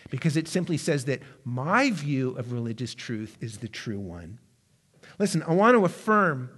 Because 0.10 0.38
it 0.38 0.48
simply 0.48 0.78
says 0.78 1.06
that 1.06 1.22
my 1.44 1.92
view 1.92 2.32
of 2.38 2.52
religious 2.52 2.94
truth 2.94 3.38
is 3.42 3.58
the 3.58 3.68
true 3.68 4.00
one. 4.00 4.40
Listen, 5.20 5.44
I 5.44 5.54
want 5.54 5.76
to 5.76 5.86
affirm 5.86 6.50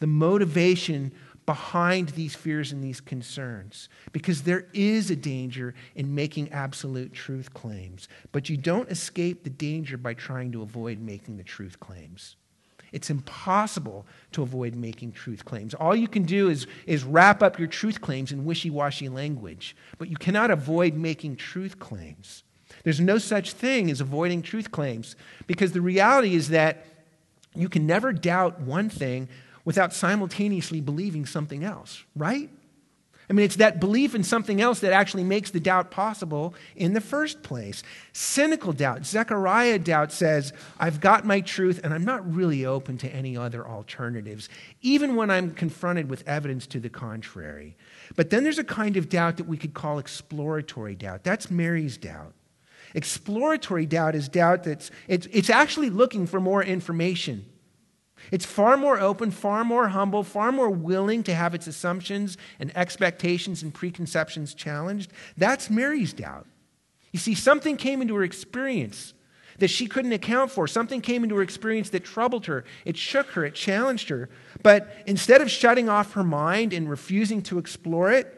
the 0.00 0.06
motivation 0.06 1.12
behind 1.48 2.10
these 2.10 2.34
fears 2.34 2.72
and 2.72 2.84
these 2.84 3.00
concerns 3.00 3.88
because 4.12 4.42
there 4.42 4.66
is 4.74 5.10
a 5.10 5.16
danger 5.16 5.74
in 5.94 6.14
making 6.14 6.52
absolute 6.52 7.10
truth 7.14 7.54
claims, 7.54 8.06
but 8.32 8.50
you 8.50 8.56
don't 8.58 8.90
escape 8.90 9.44
the 9.44 9.48
danger 9.48 9.96
by 9.96 10.12
trying 10.12 10.52
to 10.52 10.60
avoid 10.60 11.00
making 11.00 11.38
the 11.38 11.42
truth 11.42 11.80
claims. 11.80 12.36
It's 12.92 13.08
impossible 13.08 14.04
to 14.32 14.42
avoid 14.42 14.74
making 14.74 15.12
truth 15.12 15.46
claims. 15.46 15.72
All 15.72 15.96
you 15.96 16.06
can 16.06 16.24
do 16.24 16.50
is, 16.50 16.66
is 16.84 17.02
wrap 17.02 17.42
up 17.42 17.58
your 17.58 17.68
truth 17.68 18.02
claims 18.02 18.30
in 18.30 18.44
wishy 18.44 18.68
washy 18.68 19.08
language, 19.08 19.74
but 19.96 20.10
you 20.10 20.16
cannot 20.18 20.50
avoid 20.50 20.96
making 20.96 21.36
truth 21.36 21.78
claims. 21.78 22.42
There's 22.84 23.00
no 23.00 23.16
such 23.16 23.54
thing 23.54 23.90
as 23.90 24.02
avoiding 24.02 24.42
truth 24.42 24.70
claims 24.70 25.16
because 25.46 25.72
the 25.72 25.80
reality 25.80 26.34
is 26.34 26.50
that 26.50 26.84
you 27.54 27.70
can 27.70 27.86
never 27.86 28.12
doubt 28.12 28.60
one 28.60 28.90
thing 28.90 29.30
without 29.68 29.92
simultaneously 29.92 30.80
believing 30.80 31.26
something 31.26 31.62
else, 31.62 32.02
right? 32.16 32.48
I 33.28 33.34
mean, 33.34 33.44
it's 33.44 33.56
that 33.56 33.80
belief 33.80 34.14
in 34.14 34.24
something 34.24 34.62
else 34.62 34.80
that 34.80 34.94
actually 34.94 35.24
makes 35.24 35.50
the 35.50 35.60
doubt 35.60 35.90
possible 35.90 36.54
in 36.74 36.94
the 36.94 37.02
first 37.02 37.42
place. 37.42 37.82
Cynical 38.14 38.72
doubt, 38.72 39.04
Zechariah 39.04 39.78
doubt 39.78 40.10
says, 40.10 40.54
I've 40.80 41.02
got 41.02 41.26
my 41.26 41.42
truth 41.42 41.82
and 41.84 41.92
I'm 41.92 42.06
not 42.06 42.34
really 42.34 42.64
open 42.64 42.96
to 42.96 43.14
any 43.14 43.36
other 43.36 43.68
alternatives, 43.68 44.48
even 44.80 45.16
when 45.16 45.28
I'm 45.30 45.52
confronted 45.52 46.08
with 46.08 46.26
evidence 46.26 46.66
to 46.68 46.80
the 46.80 46.88
contrary. 46.88 47.76
But 48.16 48.30
then 48.30 48.44
there's 48.44 48.58
a 48.58 48.64
kind 48.64 48.96
of 48.96 49.10
doubt 49.10 49.36
that 49.36 49.46
we 49.46 49.58
could 49.58 49.74
call 49.74 49.98
exploratory 49.98 50.94
doubt. 50.94 51.24
That's 51.24 51.50
Mary's 51.50 51.98
doubt. 51.98 52.32
Exploratory 52.94 53.84
doubt 53.84 54.14
is 54.14 54.30
doubt 54.30 54.64
that's 54.64 54.90
it's, 55.08 55.26
it's 55.30 55.50
actually 55.50 55.90
looking 55.90 56.26
for 56.26 56.40
more 56.40 56.64
information. 56.64 57.44
It's 58.30 58.44
far 58.44 58.76
more 58.76 59.00
open, 59.00 59.30
far 59.30 59.64
more 59.64 59.88
humble, 59.88 60.22
far 60.22 60.52
more 60.52 60.70
willing 60.70 61.22
to 61.24 61.34
have 61.34 61.54
its 61.54 61.66
assumptions 61.66 62.36
and 62.58 62.76
expectations 62.76 63.62
and 63.62 63.72
preconceptions 63.72 64.54
challenged. 64.54 65.12
That's 65.36 65.70
Mary's 65.70 66.12
doubt. 66.12 66.46
You 67.12 67.18
see, 67.18 67.34
something 67.34 67.76
came 67.76 68.02
into 68.02 68.14
her 68.16 68.22
experience 68.22 69.14
that 69.58 69.68
she 69.68 69.86
couldn't 69.86 70.12
account 70.12 70.50
for. 70.50 70.66
Something 70.66 71.00
came 71.00 71.22
into 71.22 71.36
her 71.36 71.42
experience 71.42 71.90
that 71.90 72.04
troubled 72.04 72.46
her. 72.46 72.64
It 72.84 72.96
shook 72.96 73.28
her, 73.28 73.44
it 73.44 73.54
challenged 73.54 74.08
her. 74.08 74.28
But 74.62 74.92
instead 75.06 75.40
of 75.40 75.50
shutting 75.50 75.88
off 75.88 76.12
her 76.12 76.24
mind 76.24 76.72
and 76.72 76.88
refusing 76.88 77.42
to 77.42 77.58
explore 77.58 78.12
it, 78.12 78.34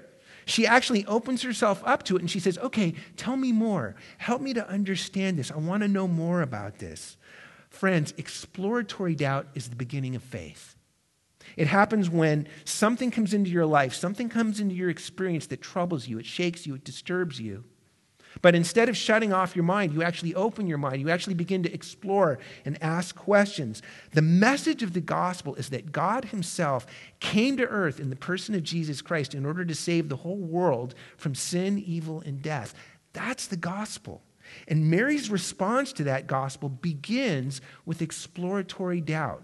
she 0.47 0.67
actually 0.67 1.05
opens 1.07 1.43
herself 1.43 1.83
up 1.85 2.03
to 2.05 2.17
it 2.17 2.23
and 2.23 2.31
she 2.31 2.41
says, 2.41 2.59
Okay, 2.59 2.95
tell 3.17 3.37
me 3.37 3.53
more. 3.53 3.95
Help 4.19 4.41
me 4.41 4.55
to 4.55 4.69
understand 4.69 5.39
this. 5.39 5.51
I 5.51 5.59
want 5.59 5.83
to 5.83 5.89
know 5.89 6.09
more 6.09 6.43
about 6.43 6.79
this. 6.79 7.17
Friends, 7.71 8.13
exploratory 8.19 9.15
doubt 9.15 9.47
is 9.55 9.69
the 9.69 9.77
beginning 9.77 10.15
of 10.15 10.23
faith. 10.23 10.77
It 11.57 11.67
happens 11.67 12.11
when 12.11 12.47
something 12.65 13.11
comes 13.11 13.33
into 13.33 13.51
your 13.51 13.67
life, 13.67 13.95
something 13.95 14.29
comes 14.29 14.61
into 14.61 14.75
your 14.75 14.91
experience 14.91 15.47
that 15.47 15.63
troubles 15.63 16.07
you, 16.07 16.19
it 16.19 16.27
shakes 16.27 16.67
you, 16.67 16.75
it 16.75 16.85
disturbs 16.85 17.41
you. 17.41 17.65
But 18.43 18.55
instead 18.55 18.89
of 18.89 18.97
shutting 18.97 19.33
off 19.33 19.57
your 19.57 19.65
mind, 19.65 19.93
you 19.93 20.03
actually 20.03 20.35
open 20.35 20.67
your 20.69 20.79
mind. 20.79 21.01
You 21.01 21.11
actually 21.11 21.35
begin 21.35 21.65
to 21.65 21.73
explore 21.73 22.39
and 22.65 22.81
ask 22.81 23.17
questions. 23.17 23.83
The 24.13 24.23
message 24.23 24.83
of 24.83 24.93
the 24.93 25.01
gospel 25.01 25.57
is 25.57 25.71
that 25.71 25.91
God 25.91 26.27
Himself 26.27 26.87
came 27.19 27.57
to 27.57 27.67
earth 27.67 27.99
in 27.99 28.09
the 28.09 28.17
person 28.17 28.55
of 28.55 28.63
Jesus 28.63 29.03
Christ 29.03 29.35
in 29.35 29.45
order 29.45 29.65
to 29.65 29.75
save 29.75 30.09
the 30.09 30.17
whole 30.17 30.39
world 30.39 30.95
from 31.17 31.35
sin, 31.35 31.79
evil, 31.79 32.23
and 32.25 32.41
death. 32.41 32.73
That's 33.13 33.49
the 33.49 33.57
gospel. 33.57 34.23
And 34.69 34.91
Mary's 34.91 35.31
response 35.31 35.93
to 35.95 36.05
that 36.05 36.27
gospel 36.27 36.69
begins 36.69 37.61
with 37.85 38.03
exploratory 38.03 39.01
doubt. 39.01 39.43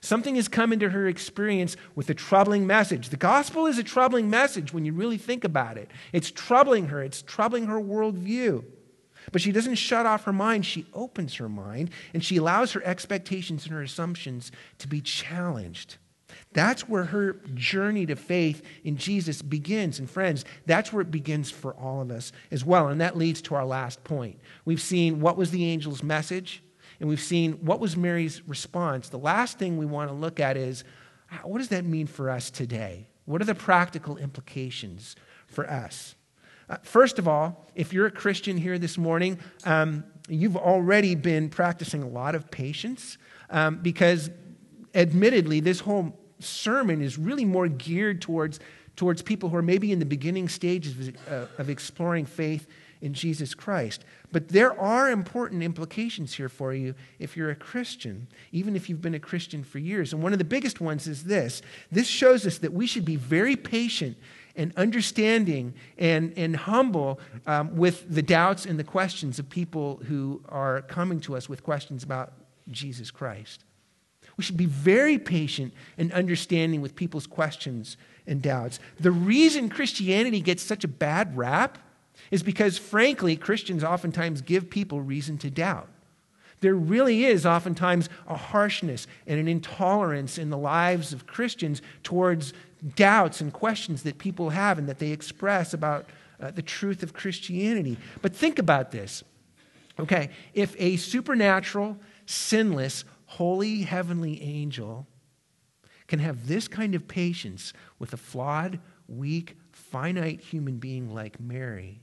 Something 0.00 0.36
has 0.36 0.48
come 0.48 0.72
into 0.72 0.90
her 0.90 1.06
experience 1.06 1.76
with 1.94 2.10
a 2.10 2.14
troubling 2.14 2.66
message. 2.66 3.08
The 3.08 3.16
gospel 3.16 3.66
is 3.66 3.78
a 3.78 3.82
troubling 3.82 4.28
message 4.28 4.72
when 4.72 4.84
you 4.84 4.92
really 4.92 5.18
think 5.18 5.44
about 5.44 5.78
it. 5.78 5.90
It's 6.12 6.30
troubling 6.30 6.86
her, 6.88 7.02
it's 7.02 7.22
troubling 7.22 7.66
her 7.66 7.80
worldview. 7.80 8.64
But 9.32 9.40
she 9.40 9.52
doesn't 9.52 9.76
shut 9.76 10.06
off 10.06 10.24
her 10.24 10.32
mind, 10.32 10.66
she 10.66 10.86
opens 10.92 11.36
her 11.36 11.48
mind 11.48 11.90
and 12.12 12.22
she 12.22 12.36
allows 12.36 12.72
her 12.72 12.84
expectations 12.84 13.64
and 13.64 13.72
her 13.72 13.82
assumptions 13.82 14.52
to 14.78 14.88
be 14.88 15.00
challenged. 15.00 15.96
That's 16.54 16.88
where 16.88 17.04
her 17.04 17.34
journey 17.54 18.06
to 18.06 18.16
faith 18.16 18.62
in 18.84 18.96
Jesus 18.96 19.42
begins. 19.42 19.98
And 19.98 20.08
friends, 20.08 20.44
that's 20.66 20.92
where 20.92 21.02
it 21.02 21.10
begins 21.10 21.50
for 21.50 21.74
all 21.74 22.00
of 22.00 22.10
us 22.10 22.32
as 22.50 22.64
well. 22.64 22.88
And 22.88 23.00
that 23.00 23.18
leads 23.18 23.42
to 23.42 23.56
our 23.56 23.66
last 23.66 24.02
point. 24.04 24.38
We've 24.64 24.80
seen 24.80 25.20
what 25.20 25.36
was 25.36 25.50
the 25.50 25.70
angel's 25.70 26.02
message, 26.02 26.62
and 27.00 27.08
we've 27.08 27.20
seen 27.20 27.54
what 27.54 27.80
was 27.80 27.96
Mary's 27.96 28.40
response. 28.48 29.08
The 29.08 29.18
last 29.18 29.58
thing 29.58 29.76
we 29.76 29.84
want 29.84 30.08
to 30.08 30.14
look 30.14 30.38
at 30.40 30.56
is 30.56 30.84
what 31.42 31.58
does 31.58 31.68
that 31.68 31.84
mean 31.84 32.06
for 32.06 32.30
us 32.30 32.50
today? 32.50 33.08
What 33.24 33.42
are 33.42 33.46
the 33.46 33.54
practical 33.54 34.16
implications 34.16 35.16
for 35.48 35.68
us? 35.68 36.14
Uh, 36.68 36.76
first 36.82 37.18
of 37.18 37.26
all, 37.26 37.66
if 37.74 37.92
you're 37.92 38.06
a 38.06 38.10
Christian 38.10 38.56
here 38.56 38.78
this 38.78 38.96
morning, 38.96 39.38
um, 39.64 40.04
you've 40.28 40.56
already 40.56 41.16
been 41.16 41.48
practicing 41.48 42.02
a 42.02 42.08
lot 42.08 42.34
of 42.34 42.50
patience 42.50 43.18
um, 43.50 43.80
because, 43.82 44.30
admittedly, 44.94 45.60
this 45.60 45.80
whole 45.80 46.18
sermon 46.44 47.02
is 47.02 47.18
really 47.18 47.44
more 47.44 47.68
geared 47.68 48.20
towards, 48.20 48.60
towards 48.96 49.22
people 49.22 49.48
who 49.48 49.56
are 49.56 49.62
maybe 49.62 49.92
in 49.92 49.98
the 49.98 50.06
beginning 50.06 50.48
stages 50.48 51.08
of, 51.08 51.16
uh, 51.30 51.46
of 51.58 51.70
exploring 51.70 52.26
faith 52.26 52.66
in 53.04 53.12
Jesus 53.12 53.54
Christ. 53.54 54.02
But 54.32 54.48
there 54.48 54.78
are 54.80 55.10
important 55.10 55.62
implications 55.62 56.34
here 56.34 56.48
for 56.48 56.72
you 56.72 56.94
if 57.18 57.36
you're 57.36 57.50
a 57.50 57.54
Christian, 57.54 58.26
even 58.50 58.74
if 58.74 58.88
you've 58.88 59.02
been 59.02 59.14
a 59.14 59.20
Christian 59.20 59.62
for 59.62 59.78
years. 59.78 60.14
And 60.14 60.22
one 60.22 60.32
of 60.32 60.38
the 60.38 60.44
biggest 60.44 60.80
ones 60.80 61.06
is 61.06 61.24
this 61.24 61.60
this 61.92 62.06
shows 62.06 62.46
us 62.46 62.58
that 62.58 62.72
we 62.72 62.86
should 62.86 63.04
be 63.04 63.16
very 63.16 63.56
patient 63.56 64.16
and 64.56 64.72
understanding 64.76 65.74
and, 65.98 66.32
and 66.36 66.56
humble 66.56 67.20
um, 67.46 67.76
with 67.76 68.08
the 68.08 68.22
doubts 68.22 68.64
and 68.64 68.78
the 68.78 68.84
questions 68.84 69.38
of 69.38 69.50
people 69.50 70.00
who 70.06 70.42
are 70.48 70.80
coming 70.82 71.20
to 71.20 71.36
us 71.36 71.48
with 71.48 71.62
questions 71.62 72.02
about 72.04 72.32
Jesus 72.70 73.10
Christ. 73.10 73.64
We 74.36 74.44
should 74.44 74.56
be 74.56 74.66
very 74.66 75.18
patient 75.18 75.72
and 75.96 76.12
understanding 76.12 76.80
with 76.80 76.96
people's 76.96 77.26
questions 77.26 77.96
and 78.26 78.42
doubts. 78.42 78.80
The 78.98 79.12
reason 79.12 79.68
Christianity 79.68 80.40
gets 80.40 80.62
such 80.62 80.84
a 80.84 80.88
bad 80.88 81.36
rap 81.36 81.78
is 82.30 82.42
because, 82.42 82.78
frankly, 82.78 83.36
Christians 83.36 83.84
oftentimes 83.84 84.40
give 84.40 84.70
people 84.70 85.00
reason 85.00 85.38
to 85.38 85.50
doubt. 85.50 85.88
There 86.60 86.74
really 86.74 87.26
is 87.26 87.44
oftentimes 87.44 88.08
a 88.26 88.36
harshness 88.36 89.06
and 89.26 89.38
an 89.38 89.48
intolerance 89.48 90.38
in 90.38 90.50
the 90.50 90.56
lives 90.56 91.12
of 91.12 91.26
Christians 91.26 91.82
towards 92.02 92.54
doubts 92.96 93.40
and 93.40 93.52
questions 93.52 94.02
that 94.02 94.18
people 94.18 94.50
have 94.50 94.78
and 94.78 94.88
that 94.88 94.98
they 94.98 95.10
express 95.10 95.74
about 95.74 96.06
uh, 96.40 96.50
the 96.50 96.62
truth 96.62 97.02
of 97.02 97.12
Christianity. 97.12 97.98
But 98.22 98.34
think 98.34 98.58
about 98.58 98.90
this. 98.90 99.22
Okay, 99.98 100.30
if 100.54 100.74
a 100.78 100.96
supernatural, 100.96 101.98
sinless, 102.26 103.04
holy, 103.26 103.82
heavenly 103.82 104.42
angel 104.42 105.06
can 106.06 106.18
have 106.18 106.46
this 106.46 106.68
kind 106.68 106.94
of 106.94 107.08
patience 107.08 107.72
with 107.98 108.12
a 108.12 108.16
flawed, 108.16 108.78
weak, 109.08 109.56
finite 109.72 110.40
human 110.40 110.78
being 110.78 111.12
like 111.12 111.40
Mary, 111.40 112.00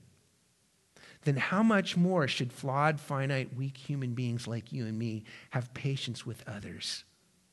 then 1.23 1.35
how 1.35 1.61
much 1.61 1.95
more 1.95 2.27
should 2.27 2.51
flawed, 2.51 2.99
finite, 2.99 3.55
weak 3.55 3.77
human 3.77 4.13
beings 4.13 4.47
like 4.47 4.71
you 4.71 4.85
and 4.85 4.97
me 4.97 5.23
have 5.51 5.73
patience 5.73 6.25
with 6.25 6.43
others? 6.47 7.03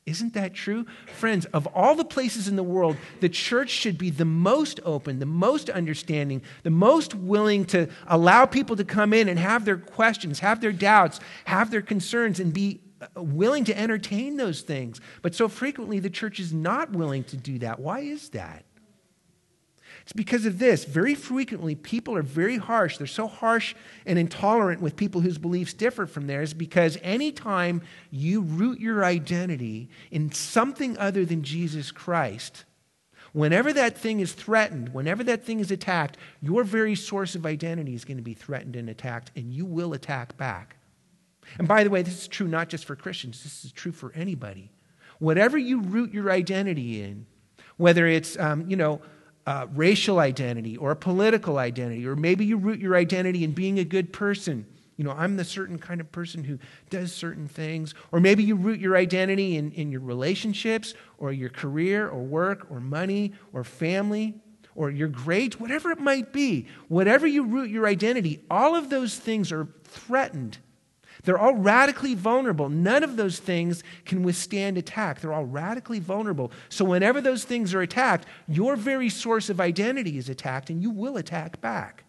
Isn't 0.05 0.33
that 0.33 0.55
true? 0.55 0.87
Friends, 1.05 1.45
of 1.47 1.67
all 1.67 1.93
the 1.93 2.03
places 2.05 2.47
in 2.47 2.55
the 2.55 2.63
world, 2.63 2.97
the 3.19 3.29
church 3.29 3.69
should 3.69 3.99
be 3.99 4.09
the 4.09 4.25
most 4.25 4.79
open, 4.83 5.19
the 5.19 5.27
most 5.27 5.69
understanding, 5.69 6.41
the 6.63 6.71
most 6.71 7.13
willing 7.13 7.63
to 7.65 7.87
allow 8.07 8.47
people 8.47 8.75
to 8.77 8.83
come 8.83 9.13
in 9.13 9.29
and 9.29 9.37
have 9.37 9.65
their 9.65 9.77
questions, 9.77 10.39
have 10.39 10.61
their 10.61 10.71
doubts, 10.71 11.19
have 11.45 11.69
their 11.69 11.83
concerns, 11.83 12.39
and 12.39 12.51
be 12.51 12.81
Uh, 13.01 13.23
willing 13.23 13.63
to 13.63 13.77
entertain 13.77 14.35
those 14.35 14.61
things. 14.61 14.99
But 15.21 15.33
so 15.33 15.47
frequently, 15.47 15.99
the 15.99 16.09
church 16.09 16.39
is 16.39 16.51
not 16.51 16.91
willing 16.91 17.23
to 17.25 17.37
do 17.37 17.59
that. 17.59 17.79
Why 17.79 17.99
is 17.99 18.29
that? 18.29 18.65
It's 20.01 20.11
because 20.11 20.45
of 20.45 20.59
this. 20.59 20.85
Very 20.85 21.15
frequently, 21.15 21.75
people 21.75 22.15
are 22.17 22.23
very 22.23 22.57
harsh. 22.57 22.97
They're 22.97 23.07
so 23.07 23.27
harsh 23.27 23.75
and 24.05 24.19
intolerant 24.19 24.81
with 24.81 24.95
people 24.95 25.21
whose 25.21 25.37
beliefs 25.37 25.73
differ 25.73 26.07
from 26.07 26.27
theirs 26.27 26.53
because 26.53 26.97
anytime 27.01 27.81
you 28.11 28.41
root 28.41 28.79
your 28.79 29.05
identity 29.05 29.87
in 30.11 30.31
something 30.31 30.97
other 30.97 31.25
than 31.25 31.43
Jesus 31.43 31.91
Christ, 31.91 32.65
whenever 33.33 33.71
that 33.71 33.97
thing 33.97 34.19
is 34.19 34.33
threatened, 34.33 34.89
whenever 34.89 35.23
that 35.23 35.45
thing 35.45 35.59
is 35.59 35.71
attacked, 35.71 36.17
your 36.41 36.63
very 36.63 36.95
source 36.95 37.35
of 37.35 37.45
identity 37.45 37.93
is 37.93 38.03
going 38.03 38.17
to 38.17 38.23
be 38.23 38.33
threatened 38.33 38.75
and 38.75 38.89
attacked, 38.89 39.31
and 39.35 39.53
you 39.53 39.63
will 39.63 39.93
attack 39.93 40.35
back. 40.37 40.75
And 41.57 41.67
by 41.67 41.83
the 41.83 41.89
way, 41.89 42.01
this 42.01 42.21
is 42.21 42.27
true 42.27 42.47
not 42.47 42.69
just 42.69 42.85
for 42.85 42.95
Christians, 42.95 43.43
this 43.43 43.65
is 43.65 43.71
true 43.71 43.91
for 43.91 44.11
anybody. 44.13 44.71
Whatever 45.19 45.57
you 45.57 45.81
root 45.81 46.13
your 46.13 46.31
identity 46.31 47.01
in, 47.01 47.25
whether 47.77 48.07
it's, 48.07 48.37
um, 48.37 48.69
you 48.69 48.75
know, 48.75 49.01
uh, 49.45 49.67
racial 49.73 50.19
identity 50.19 50.77
or 50.77 50.91
a 50.91 50.95
political 50.95 51.57
identity, 51.57 52.05
or 52.05 52.15
maybe 52.15 52.45
you 52.45 52.57
root 52.57 52.79
your 52.79 52.95
identity 52.95 53.43
in 53.43 53.51
being 53.51 53.79
a 53.79 53.83
good 53.83 54.13
person. 54.13 54.65
You 54.95 55.05
know, 55.05 55.11
I'm 55.11 55.37
the 55.37 55.45
certain 55.45 55.79
kind 55.79 56.01
of 56.01 56.11
person 56.11 56.43
who 56.43 56.59
does 56.89 57.13
certain 57.13 57.47
things. 57.47 57.93
Or 58.11 58.19
maybe 58.19 58.43
you 58.43 58.55
root 58.55 58.79
your 58.79 58.97
identity 58.97 59.55
in, 59.55 59.71
in 59.71 59.91
your 59.91 60.01
relationships 60.01 60.93
or 61.17 61.31
your 61.31 61.49
career 61.49 62.09
or 62.09 62.21
work 62.21 62.67
or 62.69 62.81
money 62.81 63.33
or 63.53 63.63
family 63.63 64.35
or 64.75 64.91
your 64.91 65.07
grades, 65.07 65.59
whatever 65.59 65.89
it 65.91 65.99
might 65.99 66.33
be. 66.33 66.67
Whatever 66.89 67.25
you 67.25 67.43
root 67.43 67.69
your 67.69 67.87
identity, 67.87 68.43
all 68.51 68.75
of 68.75 68.89
those 68.89 69.17
things 69.17 69.51
are 69.51 69.67
threatened 69.85 70.57
they're 71.23 71.37
all 71.37 71.55
radically 71.55 72.15
vulnerable. 72.15 72.69
None 72.69 73.03
of 73.03 73.17
those 73.17 73.39
things 73.39 73.83
can 74.05 74.23
withstand 74.23 74.77
attack. 74.77 75.19
They're 75.19 75.33
all 75.33 75.45
radically 75.45 75.99
vulnerable. 75.99 76.51
So, 76.69 76.85
whenever 76.85 77.21
those 77.21 77.43
things 77.43 77.73
are 77.73 77.81
attacked, 77.81 78.25
your 78.47 78.75
very 78.75 79.09
source 79.09 79.49
of 79.49 79.59
identity 79.59 80.17
is 80.17 80.29
attacked, 80.29 80.69
and 80.69 80.81
you 80.81 80.89
will 80.89 81.17
attack 81.17 81.59
back. 81.61 82.03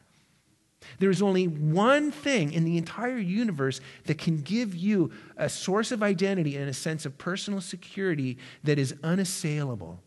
There's 0.99 1.23
only 1.23 1.47
one 1.47 2.11
thing 2.11 2.53
in 2.53 2.65
the 2.65 2.79
entire 2.79 3.19
universe 3.19 3.81
that 4.05 4.19
can 4.19 4.39
give 4.39 4.75
you 4.75 5.11
a 5.37 5.49
source 5.49 5.93
of 5.93 6.03
identity 6.03 6.57
and 6.57 6.69
a 6.69 6.75
sense 6.75 7.05
of 7.05 7.19
personal 7.19 7.61
security 7.61 8.39
that 8.65 8.79
is 8.79 8.95
unassailable. 9.03 10.01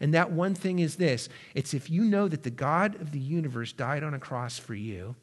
And 0.00 0.14
that 0.14 0.32
one 0.32 0.54
thing 0.54 0.78
is 0.78 0.96
this 0.96 1.28
it's 1.54 1.74
if 1.74 1.90
you 1.90 2.04
know 2.04 2.26
that 2.26 2.42
the 2.42 2.50
God 2.50 3.00
of 3.00 3.12
the 3.12 3.18
universe 3.18 3.72
died 3.72 4.02
on 4.02 4.14
a 4.14 4.18
cross 4.18 4.58
for 4.58 4.74
you 4.74 5.14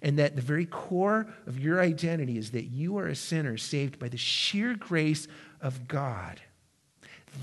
and 0.00 0.18
that 0.18 0.36
the 0.36 0.42
very 0.42 0.66
core 0.66 1.26
of 1.46 1.58
your 1.58 1.80
identity 1.80 2.38
is 2.38 2.50
that 2.52 2.64
you 2.64 2.96
are 2.98 3.08
a 3.08 3.16
sinner 3.16 3.56
saved 3.56 3.98
by 3.98 4.08
the 4.08 4.16
sheer 4.16 4.74
grace 4.74 5.28
of 5.60 5.88
God. 5.88 6.40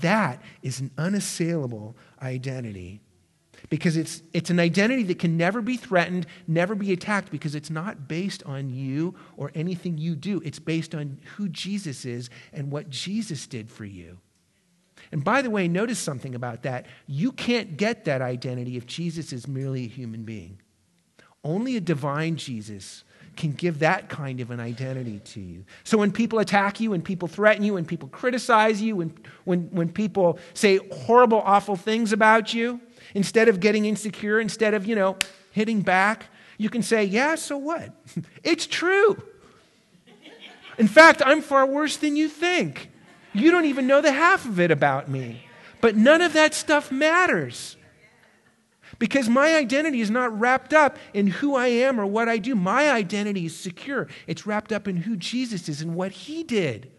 That 0.00 0.40
is 0.62 0.80
an 0.80 0.90
unassailable 0.96 1.96
identity 2.22 3.00
because 3.68 3.96
it's, 3.96 4.22
it's 4.32 4.50
an 4.50 4.58
identity 4.58 5.02
that 5.04 5.18
can 5.18 5.36
never 5.36 5.60
be 5.60 5.76
threatened, 5.76 6.26
never 6.46 6.74
be 6.74 6.92
attacked, 6.92 7.30
because 7.30 7.54
it's 7.54 7.70
not 7.70 8.08
based 8.08 8.42
on 8.44 8.70
you 8.70 9.14
or 9.36 9.52
anything 9.54 9.98
you 9.98 10.16
do. 10.16 10.40
It's 10.44 10.58
based 10.58 10.94
on 10.94 11.18
who 11.36 11.48
Jesus 11.48 12.04
is 12.04 12.30
and 12.52 12.72
what 12.72 12.88
Jesus 12.88 13.46
did 13.46 13.70
for 13.70 13.84
you. 13.84 14.18
And 15.12 15.24
by 15.24 15.42
the 15.42 15.50
way, 15.50 15.68
notice 15.68 15.98
something 15.98 16.34
about 16.34 16.62
that. 16.62 16.86
You 17.06 17.32
can't 17.32 17.76
get 17.76 18.04
that 18.04 18.22
identity 18.22 18.76
if 18.76 18.86
Jesus 18.86 19.32
is 19.32 19.48
merely 19.48 19.84
a 19.84 19.88
human 19.88 20.22
being. 20.22 20.60
Only 21.42 21.76
a 21.76 21.80
divine 21.80 22.36
Jesus 22.36 23.04
can 23.36 23.52
give 23.52 23.78
that 23.78 24.08
kind 24.08 24.40
of 24.40 24.50
an 24.50 24.60
identity 24.60 25.20
to 25.20 25.40
you. 25.40 25.64
So 25.84 25.96
when 25.96 26.12
people 26.12 26.38
attack 26.40 26.80
you, 26.80 26.90
when 26.90 27.00
people 27.00 27.28
threaten 27.28 27.64
you, 27.64 27.74
when 27.74 27.86
people 27.86 28.08
criticize 28.08 28.82
you, 28.82 28.96
when, 28.96 29.14
when, 29.44 29.68
when 29.70 29.90
people 29.90 30.38
say 30.52 30.78
horrible, 30.92 31.40
awful 31.40 31.76
things 31.76 32.12
about 32.12 32.52
you, 32.52 32.80
instead 33.14 33.48
of 33.48 33.60
getting 33.60 33.86
insecure, 33.86 34.40
instead 34.40 34.74
of, 34.74 34.84
you 34.86 34.94
know, 34.94 35.16
hitting 35.52 35.80
back, 35.80 36.26
you 36.58 36.68
can 36.68 36.82
say, 36.82 37.04
yeah, 37.04 37.34
so 37.34 37.56
what? 37.56 37.94
it's 38.44 38.66
true. 38.66 39.22
In 40.76 40.88
fact, 40.88 41.22
I'm 41.24 41.40
far 41.40 41.66
worse 41.66 41.96
than 41.96 42.16
you 42.16 42.28
think. 42.28 42.90
You 43.32 43.50
don't 43.50 43.64
even 43.64 43.86
know 43.86 44.00
the 44.00 44.12
half 44.12 44.44
of 44.44 44.60
it 44.60 44.70
about 44.70 45.08
me. 45.08 45.46
But 45.80 45.96
none 45.96 46.20
of 46.20 46.34
that 46.34 46.52
stuff 46.52 46.92
matters. 46.92 47.76
Because 49.00 49.30
my 49.30 49.56
identity 49.56 50.02
is 50.02 50.10
not 50.10 50.38
wrapped 50.38 50.74
up 50.74 50.98
in 51.14 51.26
who 51.26 51.56
I 51.56 51.68
am 51.68 51.98
or 51.98 52.06
what 52.06 52.28
I 52.28 52.36
do. 52.36 52.54
My 52.54 52.90
identity 52.90 53.46
is 53.46 53.56
secure. 53.56 54.06
It's 54.26 54.46
wrapped 54.46 54.72
up 54.72 54.86
in 54.86 54.98
who 54.98 55.16
Jesus 55.16 55.68
is 55.68 55.80
and 55.80 55.96
what 55.96 56.12
he 56.12 56.44
did. 56.44 56.92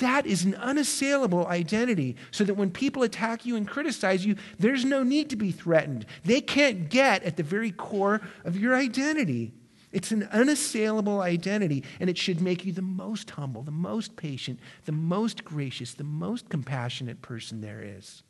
That 0.00 0.26
is 0.26 0.44
an 0.44 0.54
unassailable 0.54 1.46
identity, 1.46 2.16
so 2.30 2.44
that 2.44 2.54
when 2.54 2.70
people 2.70 3.02
attack 3.02 3.44
you 3.44 3.56
and 3.56 3.68
criticize 3.68 4.24
you, 4.24 4.36
there's 4.58 4.84
no 4.84 5.02
need 5.02 5.28
to 5.30 5.36
be 5.36 5.52
threatened. 5.52 6.06
They 6.24 6.40
can't 6.40 6.88
get 6.88 7.22
at 7.22 7.36
the 7.36 7.42
very 7.42 7.72
core 7.72 8.22
of 8.44 8.58
your 8.58 8.74
identity. 8.74 9.52
It's 9.92 10.10
an 10.10 10.28
unassailable 10.32 11.20
identity, 11.20 11.84
and 12.00 12.08
it 12.08 12.18
should 12.18 12.40
make 12.40 12.64
you 12.64 12.72
the 12.72 12.82
most 12.82 13.30
humble, 13.30 13.62
the 13.62 13.70
most 13.70 14.16
patient, 14.16 14.60
the 14.86 14.92
most 14.92 15.44
gracious, 15.44 15.92
the 15.92 16.04
most 16.04 16.48
compassionate 16.48 17.20
person 17.20 17.60
there 17.60 17.82
is. 17.82 18.22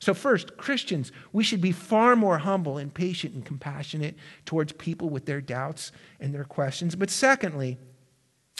So, 0.00 0.14
first, 0.14 0.56
Christians, 0.56 1.12
we 1.30 1.44
should 1.44 1.60
be 1.60 1.72
far 1.72 2.16
more 2.16 2.38
humble 2.38 2.78
and 2.78 2.92
patient 2.92 3.34
and 3.34 3.44
compassionate 3.44 4.16
towards 4.46 4.72
people 4.72 5.10
with 5.10 5.26
their 5.26 5.42
doubts 5.42 5.92
and 6.18 6.34
their 6.34 6.44
questions. 6.44 6.96
But, 6.96 7.10
secondly, 7.10 7.76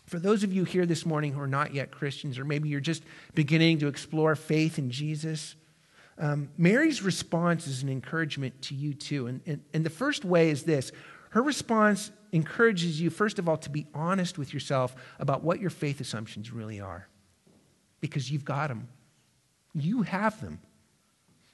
for 0.07 0.19
those 0.19 0.45
of 0.45 0.53
you 0.53 0.65
here 0.65 0.85
this 0.85 1.07
morning 1.07 1.33
who 1.33 1.41
are 1.41 1.47
not 1.47 1.73
yet 1.73 1.91
Christians, 1.91 2.39
or 2.39 2.45
maybe 2.45 2.69
you're 2.69 2.79
just 2.79 3.05
beginning 3.35 3.79
to 3.79 3.89
explore 3.89 4.37
faith 4.37 4.79
in 4.79 4.91
Jesus, 4.91 5.55
um, 6.19 6.51
Mary's 6.59 7.03
response 7.03 7.67
is 7.67 7.83
an 7.83 7.89
encouragement 7.89 8.61
to 8.63 8.75
you 8.75 8.93
too. 8.93 9.27
And, 9.27 9.41
and, 9.47 9.63
and 9.73 9.85
the 9.85 9.91
first 9.91 10.27
way 10.27 10.51
is 10.51 10.65
this 10.65 10.93
her 11.31 11.43
response 11.43 12.11
encourages 12.33 13.01
you, 13.01 13.09
first 13.09 13.39
of 13.39 13.49
all, 13.49 13.57
to 13.59 13.71
be 13.71 13.87
honest 13.95 14.37
with 14.37 14.53
yourself 14.53 14.95
about 15.19 15.43
what 15.43 15.59
your 15.59 15.71
faith 15.71 16.01
assumptions 16.01 16.53
really 16.53 16.81
are, 16.81 17.09
because 18.01 18.31
you've 18.31 18.45
got 18.45 18.69
them. 18.69 18.89
You 19.73 20.03
have 20.03 20.39
them. 20.43 20.61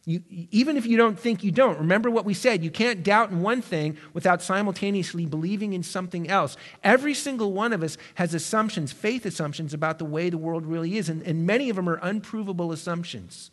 You, 0.08 0.22
even 0.28 0.76
if 0.76 0.86
you 0.86 0.96
don't 0.96 1.18
think 1.18 1.42
you 1.42 1.50
don't, 1.50 1.78
remember 1.78 2.10
what 2.12 2.24
we 2.24 2.32
said. 2.32 2.62
You 2.62 2.70
can't 2.70 3.02
doubt 3.02 3.30
in 3.32 3.42
one 3.42 3.60
thing 3.60 3.98
without 4.14 4.40
simultaneously 4.40 5.26
believing 5.26 5.72
in 5.72 5.82
something 5.82 6.30
else. 6.30 6.56
Every 6.84 7.12
single 7.12 7.52
one 7.52 7.72
of 7.72 7.82
us 7.82 7.98
has 8.14 8.32
assumptions, 8.32 8.92
faith 8.92 9.26
assumptions 9.26 9.74
about 9.74 9.98
the 9.98 10.04
way 10.04 10.30
the 10.30 10.38
world 10.38 10.64
really 10.64 10.96
is, 10.96 11.08
and, 11.08 11.22
and 11.22 11.44
many 11.44 11.70
of 11.70 11.76
them 11.76 11.88
are 11.88 11.98
unprovable 12.02 12.70
assumptions. 12.70 13.50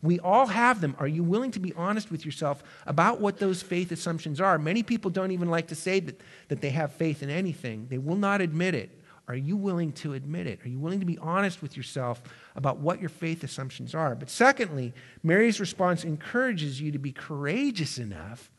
We 0.00 0.20
all 0.20 0.46
have 0.46 0.80
them. 0.80 0.94
Are 1.00 1.08
you 1.08 1.24
willing 1.24 1.50
to 1.50 1.58
be 1.58 1.72
honest 1.72 2.12
with 2.12 2.24
yourself 2.24 2.62
about 2.86 3.20
what 3.20 3.38
those 3.38 3.60
faith 3.60 3.90
assumptions 3.90 4.40
are? 4.40 4.58
Many 4.58 4.84
people 4.84 5.10
don't 5.10 5.32
even 5.32 5.50
like 5.50 5.66
to 5.68 5.74
say 5.74 5.98
that, 5.98 6.20
that 6.46 6.60
they 6.60 6.70
have 6.70 6.92
faith 6.92 7.24
in 7.24 7.30
anything, 7.30 7.88
they 7.90 7.98
will 7.98 8.14
not 8.14 8.40
admit 8.40 8.76
it. 8.76 8.95
Are 9.28 9.34
you 9.34 9.56
willing 9.56 9.92
to 9.94 10.14
admit 10.14 10.46
it? 10.46 10.64
Are 10.64 10.68
you 10.68 10.78
willing 10.78 11.00
to 11.00 11.06
be 11.06 11.18
honest 11.18 11.60
with 11.60 11.76
yourself 11.76 12.22
about 12.54 12.78
what 12.78 13.00
your 13.00 13.08
faith 13.08 13.42
assumptions 13.42 13.94
are? 13.94 14.14
But 14.14 14.30
secondly, 14.30 14.94
Mary's 15.22 15.58
response 15.58 16.04
encourages 16.04 16.80
you 16.80 16.92
to 16.92 16.98
be 16.98 17.12
courageous 17.12 17.98
enough 17.98 18.50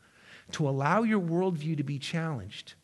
to 0.52 0.68
allow 0.68 1.02
your 1.02 1.20
worldview 1.20 1.76
to 1.76 1.82
be 1.82 1.98
challenged, 1.98 2.74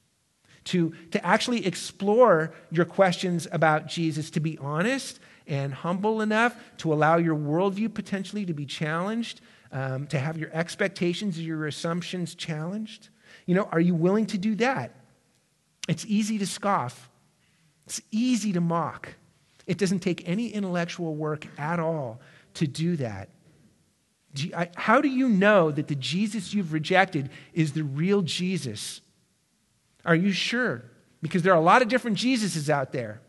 to, 0.64 0.94
to 1.11 1.25
actually 1.25 1.66
explore 1.66 2.55
your 2.70 2.87
questions 2.87 3.47
about 3.53 3.87
Jesus, 3.87 4.31
to 4.31 4.40
be 4.40 4.57
honest 4.59 5.20
and 5.47 5.75
humble 5.75 6.23
enough 6.23 6.57
to 6.79 6.92
allow 6.92 7.18
your 7.18 7.37
worldview 7.37 7.92
potentially 7.92 8.47
to 8.47 8.55
be 8.55 8.64
challenged, 8.64 9.42
um, 9.73 10.07
to 10.07 10.18
have 10.18 10.38
your 10.38 10.51
expectations 10.55 11.38
your 11.38 11.66
assumptions 11.66 12.35
challenged. 12.35 13.09
You 13.44 13.55
know, 13.55 13.68
are 13.73 13.81
you 13.81 13.94
willing 13.94 14.27
to 14.27 14.38
do 14.38 14.55
that? 14.57 14.94
It's 15.87 16.07
easy 16.07 16.38
to 16.38 16.47
scoff. 16.47 17.11
It's 17.87 18.01
easy 18.11 18.53
to 18.53 18.61
mock. 18.61 19.14
It 19.66 19.79
doesn't 19.79 20.01
take 20.01 20.29
any 20.29 20.49
intellectual 20.49 21.14
work 21.14 21.47
at 21.59 21.81
all 21.81 22.20
to 22.55 22.66
do 22.66 22.97
that. 22.97 23.31
How 24.75 25.01
do 25.01 25.09
you 25.09 25.29
know 25.29 25.70
that 25.70 25.88
the 25.88 25.94
Jesus 25.94 26.53
you've 26.53 26.73
rejected 26.73 27.31
is 27.53 27.73
the 27.73 27.85
real 27.85 28.23
Jesus? 28.23 29.01
Are 30.05 30.16
you 30.16 30.33
sure? 30.33 30.85
Because 31.23 31.42
there 31.42 31.53
are 31.53 31.59
a 31.59 31.64
lot 31.64 31.83
of 31.83 31.88
different 31.88 32.18
Jesuses 32.18 32.68
out 32.68 32.92
there. 32.92 33.20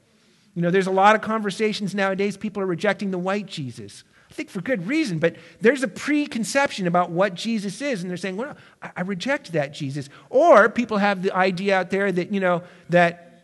You 0.55 0.61
know, 0.61 0.71
there's 0.71 0.87
a 0.87 0.91
lot 0.91 1.15
of 1.15 1.21
conversations 1.21 1.93
nowadays, 1.93 2.37
people 2.37 2.63
are 2.63 2.65
rejecting 2.65 3.11
the 3.11 3.17
white 3.17 3.45
Jesus. 3.45 4.03
I 4.29 4.33
think 4.33 4.49
for 4.49 4.61
good 4.61 4.87
reason, 4.87 5.19
but 5.19 5.35
there's 5.61 5.83
a 5.83 5.87
preconception 5.87 6.87
about 6.87 7.11
what 7.11 7.35
Jesus 7.35 7.81
is, 7.81 8.01
and 8.01 8.09
they're 8.09 8.17
saying, 8.17 8.37
well, 8.37 8.57
I, 8.81 8.91
I 8.97 9.01
reject 9.01 9.51
that 9.51 9.73
Jesus. 9.73 10.09
Or 10.29 10.69
people 10.69 10.97
have 10.97 11.21
the 11.21 11.35
idea 11.35 11.77
out 11.77 11.89
there 11.89 12.11
that, 12.11 12.33
you 12.33 12.39
know, 12.39 12.63
that 12.89 13.34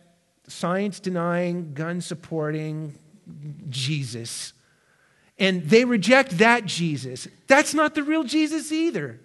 science 0.46 1.00
denying, 1.00 1.74
gun 1.74 2.00
supporting 2.00 2.98
Jesus, 3.68 4.52
and 5.38 5.62
they 5.68 5.84
reject 5.84 6.38
that 6.38 6.66
Jesus. 6.66 7.26
That's 7.46 7.74
not 7.74 7.94
the 7.94 8.02
real 8.02 8.24
Jesus 8.24 8.70
either. 8.70 9.20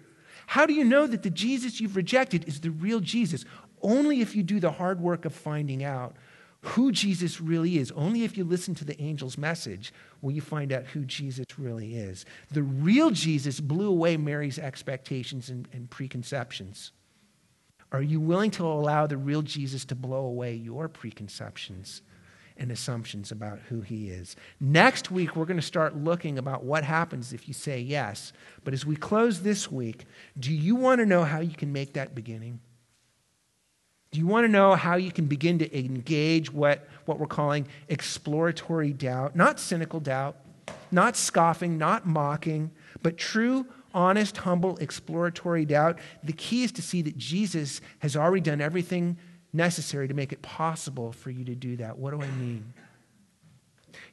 How 0.47 0.65
do 0.65 0.73
you 0.73 0.86
know 0.86 1.06
that 1.08 1.23
the 1.23 1.30
Jesus 1.30 1.82
you've 1.82 1.95
rejected 1.95 2.47
is 2.47 2.62
the 2.62 2.71
real 2.71 3.01
Jesus? 3.01 3.43
Only 3.82 4.21
if 4.21 4.36
you 4.36 4.43
do 4.43 4.60
the 4.60 4.71
hard 4.71 5.01
work 5.01 5.25
of 5.25 5.34
finding 5.34 5.84
out 5.84 6.15
who 6.62 6.91
Jesus 6.91 7.39
really 7.39 7.77
is. 7.77 7.91
Only 7.91 8.23
if 8.23 8.38
you 8.38 8.43
listen 8.43 8.73
to 8.75 8.86
the 8.86 8.99
angel's 8.99 9.38
message 9.38 9.93
will 10.21 10.32
you 10.32 10.41
find 10.41 10.71
out 10.71 10.86
who 10.86 11.06
Jesus 11.06 11.45
really 11.58 11.95
is. 11.95 12.25
The 12.51 12.63
real 12.63 13.12
Jesus 13.12 13.60
blew 13.60 13.88
away 13.88 14.17
Mary's 14.17 14.58
expectations 14.58 15.49
and, 15.49 15.67
and 15.71 15.89
preconceptions. 15.89 16.91
Are 17.91 18.02
you 18.02 18.19
willing 18.19 18.52
to 18.52 18.65
allow 18.65 19.08
the 19.08 19.17
real 19.17 19.41
Jesus 19.41 19.86
to 19.86 19.95
blow 19.95 20.26
away 20.26 20.56
your 20.56 20.89
preconceptions 20.89 22.02
and 22.58 22.71
assumptions 22.71 23.32
about 23.32 23.60
who 23.69 23.82
he 23.82 24.10
is? 24.10 24.36
Next 24.60 25.10
week, 25.10 25.36
we're 25.36 25.45
going 25.45 25.60
to 25.60 25.65
start 25.65 25.95
looking 25.95 26.38
about 26.38 26.63
what 26.63 26.84
happens 26.84 27.32
if 27.32 27.47
you 27.47 27.54
say 27.54 27.80
yes. 27.80 28.34
But 28.63 28.73
as 28.73 28.86
we 28.86 28.95
close 28.95 29.41
this 29.41 29.71
week, 29.71 30.06
do 30.38 30.54
you 30.54 30.76
want 30.76 31.00
to 31.00 31.06
know 31.06 31.23
how 31.23 31.39
you 31.39 31.56
can 31.56 31.71
make 31.71 31.93
that 31.93 32.13
beginning? 32.13 32.60
Do 34.12 34.19
you 34.19 34.28
want 34.28 34.45
to 34.45 34.52
know 34.52 34.76
how 34.76 34.95
you 34.95 35.12
can 35.12 35.26
begin 35.26 35.60
to 35.60 35.78
engage 35.78 36.52
what, 36.52 36.88
what 37.06 37.19
we're 37.19 37.28
calling 37.28 37.67
exploratory 37.88 38.91
doubt? 38.91 39.36
Not 39.36 39.60
cynical 39.60 40.00
doubt, 40.00 40.38
not 40.91 41.15
scoffing, 41.15 41.78
not 41.78 42.06
mocking, 42.06 42.71
but 43.02 43.17
true, 43.17 43.65
honest, 43.98 44.38
humble, 44.38 44.78
exploratory 44.78 45.66
doubt. 45.66 45.98
The 46.24 46.32
key 46.32 46.64
is 46.64 46.72
to 46.74 46.84
see 46.84 47.02
that 47.02 47.18
Jesus 47.18 47.82
has 48.00 48.16
already 48.16 48.42
done 48.42 48.62
everything 48.62 49.18
necessary 49.52 50.08
to 50.08 50.14
make 50.14 50.32
it 50.32 50.44
possible 50.44 51.12
for 51.12 51.32
you 51.32 51.44
to 51.46 51.56
do 51.56 51.78
that. 51.78 51.98
What 51.98 52.12
do 52.12 52.22
I 52.22 52.28
mean? 52.28 52.74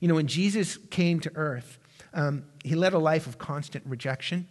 You 0.01 0.09
know, 0.09 0.15
when 0.15 0.27
Jesus 0.27 0.79
came 0.91 1.21
to 1.21 1.33
earth, 1.35 1.79
um, 2.15 2.47
he 2.65 2.75
led 2.75 2.95
a 2.95 2.99
life 2.99 3.27
of 3.27 3.37
constant 3.37 3.85
rejection. 3.87 4.49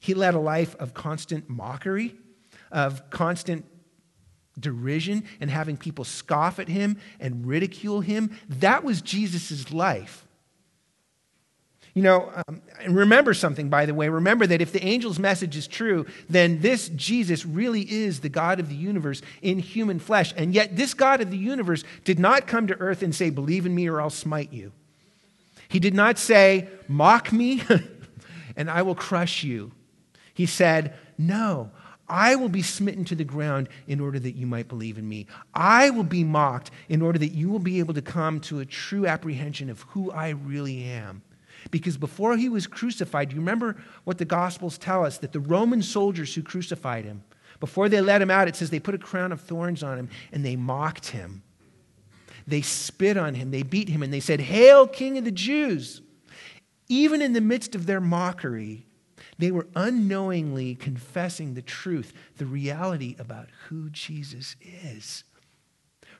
He 0.00 0.14
led 0.14 0.32
a 0.32 0.40
life 0.40 0.74
of 0.76 0.94
constant 0.94 1.50
mockery, 1.50 2.16
of 2.72 3.10
constant 3.10 3.66
derision 4.58 5.24
and 5.38 5.50
having 5.50 5.76
people 5.76 6.04
scoff 6.04 6.58
at 6.58 6.68
him 6.68 6.98
and 7.20 7.46
ridicule 7.46 8.00
him. 8.00 8.34
That 8.48 8.84
was 8.84 9.02
Jesus' 9.02 9.70
life. 9.70 10.25
You 11.96 12.02
know, 12.02 12.30
um, 12.46 12.60
and 12.82 12.94
remember 12.94 13.32
something, 13.32 13.70
by 13.70 13.86
the 13.86 13.94
way. 13.94 14.10
Remember 14.10 14.46
that 14.46 14.60
if 14.60 14.70
the 14.70 14.82
angel's 14.82 15.18
message 15.18 15.56
is 15.56 15.66
true, 15.66 16.04
then 16.28 16.60
this 16.60 16.90
Jesus 16.90 17.46
really 17.46 17.90
is 17.90 18.20
the 18.20 18.28
God 18.28 18.60
of 18.60 18.68
the 18.68 18.74
universe 18.74 19.22
in 19.40 19.58
human 19.58 19.98
flesh. 19.98 20.34
And 20.36 20.52
yet, 20.52 20.76
this 20.76 20.92
God 20.92 21.22
of 21.22 21.30
the 21.30 21.38
universe 21.38 21.84
did 22.04 22.18
not 22.18 22.46
come 22.46 22.66
to 22.66 22.78
earth 22.80 23.02
and 23.02 23.14
say, 23.14 23.30
Believe 23.30 23.64
in 23.64 23.74
me 23.74 23.88
or 23.88 23.98
I'll 23.98 24.10
smite 24.10 24.52
you. 24.52 24.72
He 25.68 25.80
did 25.80 25.94
not 25.94 26.18
say, 26.18 26.68
Mock 26.86 27.32
me 27.32 27.62
and 28.56 28.70
I 28.70 28.82
will 28.82 28.94
crush 28.94 29.42
you. 29.42 29.72
He 30.34 30.44
said, 30.44 30.92
No, 31.16 31.70
I 32.06 32.34
will 32.34 32.50
be 32.50 32.60
smitten 32.60 33.06
to 33.06 33.14
the 33.14 33.24
ground 33.24 33.70
in 33.86 34.00
order 34.00 34.18
that 34.18 34.36
you 34.36 34.46
might 34.46 34.68
believe 34.68 34.98
in 34.98 35.08
me. 35.08 35.28
I 35.54 35.88
will 35.88 36.04
be 36.04 36.24
mocked 36.24 36.72
in 36.90 37.00
order 37.00 37.18
that 37.20 37.32
you 37.32 37.48
will 37.48 37.58
be 37.58 37.78
able 37.78 37.94
to 37.94 38.02
come 38.02 38.38
to 38.40 38.60
a 38.60 38.66
true 38.66 39.06
apprehension 39.06 39.70
of 39.70 39.80
who 39.80 40.10
I 40.10 40.28
really 40.28 40.84
am. 40.84 41.22
Because 41.70 41.96
before 41.96 42.36
he 42.36 42.48
was 42.48 42.66
crucified, 42.66 43.32
you 43.32 43.38
remember 43.38 43.76
what 44.04 44.18
the 44.18 44.24
Gospels 44.24 44.78
tell 44.78 45.04
us 45.04 45.18
that 45.18 45.32
the 45.32 45.40
Roman 45.40 45.82
soldiers 45.82 46.34
who 46.34 46.42
crucified 46.42 47.04
him, 47.04 47.24
before 47.60 47.88
they 47.88 48.00
let 48.00 48.22
him 48.22 48.30
out, 48.30 48.48
it 48.48 48.56
says 48.56 48.70
they 48.70 48.80
put 48.80 48.94
a 48.94 48.98
crown 48.98 49.32
of 49.32 49.40
thorns 49.40 49.82
on 49.82 49.98
him 49.98 50.08
and 50.32 50.44
they 50.44 50.56
mocked 50.56 51.08
him. 51.08 51.42
They 52.46 52.62
spit 52.62 53.16
on 53.16 53.34
him, 53.34 53.50
they 53.50 53.62
beat 53.62 53.88
him, 53.88 54.02
and 54.02 54.12
they 54.12 54.20
said, 54.20 54.40
Hail, 54.40 54.86
King 54.86 55.18
of 55.18 55.24
the 55.24 55.32
Jews! 55.32 56.02
Even 56.88 57.20
in 57.20 57.32
the 57.32 57.40
midst 57.40 57.74
of 57.74 57.86
their 57.86 58.00
mockery, 58.00 58.86
they 59.38 59.50
were 59.50 59.66
unknowingly 59.74 60.76
confessing 60.76 61.54
the 61.54 61.62
truth, 61.62 62.12
the 62.36 62.46
reality 62.46 63.16
about 63.18 63.48
who 63.68 63.90
Jesus 63.90 64.54
is. 64.60 65.24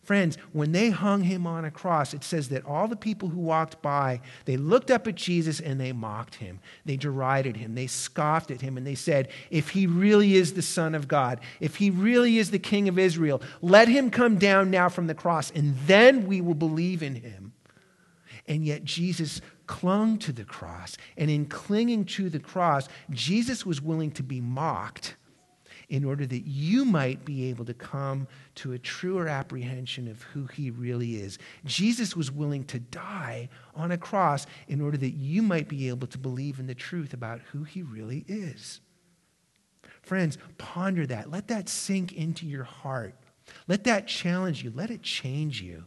Friends, 0.06 0.38
when 0.52 0.70
they 0.70 0.90
hung 0.90 1.22
him 1.22 1.48
on 1.48 1.64
a 1.64 1.70
cross, 1.72 2.14
it 2.14 2.22
says 2.22 2.48
that 2.50 2.64
all 2.64 2.86
the 2.86 2.94
people 2.94 3.28
who 3.28 3.40
walked 3.40 3.82
by, 3.82 4.20
they 4.44 4.56
looked 4.56 4.88
up 4.88 5.08
at 5.08 5.16
Jesus 5.16 5.58
and 5.58 5.80
they 5.80 5.90
mocked 5.90 6.36
him. 6.36 6.60
They 6.84 6.96
derided 6.96 7.56
him. 7.56 7.74
They 7.74 7.88
scoffed 7.88 8.52
at 8.52 8.60
him 8.60 8.76
and 8.76 8.86
they 8.86 8.94
said, 8.94 9.30
If 9.50 9.70
he 9.70 9.88
really 9.88 10.36
is 10.36 10.52
the 10.52 10.62
Son 10.62 10.94
of 10.94 11.08
God, 11.08 11.40
if 11.58 11.74
he 11.74 11.90
really 11.90 12.38
is 12.38 12.52
the 12.52 12.60
King 12.60 12.88
of 12.88 13.00
Israel, 13.00 13.42
let 13.60 13.88
him 13.88 14.10
come 14.10 14.38
down 14.38 14.70
now 14.70 14.88
from 14.88 15.08
the 15.08 15.14
cross 15.14 15.50
and 15.50 15.76
then 15.88 16.28
we 16.28 16.40
will 16.40 16.54
believe 16.54 17.02
in 17.02 17.16
him. 17.16 17.52
And 18.46 18.64
yet 18.64 18.84
Jesus 18.84 19.40
clung 19.66 20.18
to 20.18 20.30
the 20.30 20.44
cross. 20.44 20.96
And 21.16 21.28
in 21.28 21.46
clinging 21.46 22.04
to 22.04 22.30
the 22.30 22.38
cross, 22.38 22.88
Jesus 23.10 23.66
was 23.66 23.82
willing 23.82 24.12
to 24.12 24.22
be 24.22 24.40
mocked 24.40 25.16
in 25.88 26.04
order 26.04 26.26
that 26.26 26.46
you 26.46 26.84
might 26.84 27.24
be 27.24 27.48
able 27.48 27.64
to 27.64 27.74
come 27.74 28.26
to 28.56 28.72
a 28.72 28.78
truer 28.78 29.28
apprehension 29.28 30.08
of 30.08 30.22
who 30.22 30.46
he 30.46 30.70
really 30.70 31.16
is. 31.16 31.38
Jesus 31.64 32.16
was 32.16 32.30
willing 32.30 32.64
to 32.64 32.78
die 32.80 33.48
on 33.74 33.92
a 33.92 33.98
cross 33.98 34.46
in 34.68 34.80
order 34.80 34.96
that 34.96 35.10
you 35.10 35.42
might 35.42 35.68
be 35.68 35.88
able 35.88 36.06
to 36.08 36.18
believe 36.18 36.58
in 36.58 36.66
the 36.66 36.74
truth 36.74 37.14
about 37.14 37.40
who 37.52 37.62
he 37.62 37.82
really 37.82 38.24
is. 38.26 38.80
Friends, 40.02 40.38
ponder 40.58 41.06
that. 41.06 41.30
Let 41.30 41.48
that 41.48 41.68
sink 41.68 42.12
into 42.12 42.46
your 42.46 42.64
heart. 42.64 43.14
Let 43.68 43.84
that 43.84 44.08
challenge 44.08 44.64
you. 44.64 44.72
Let 44.74 44.90
it 44.90 45.02
change 45.02 45.60
you. 45.62 45.84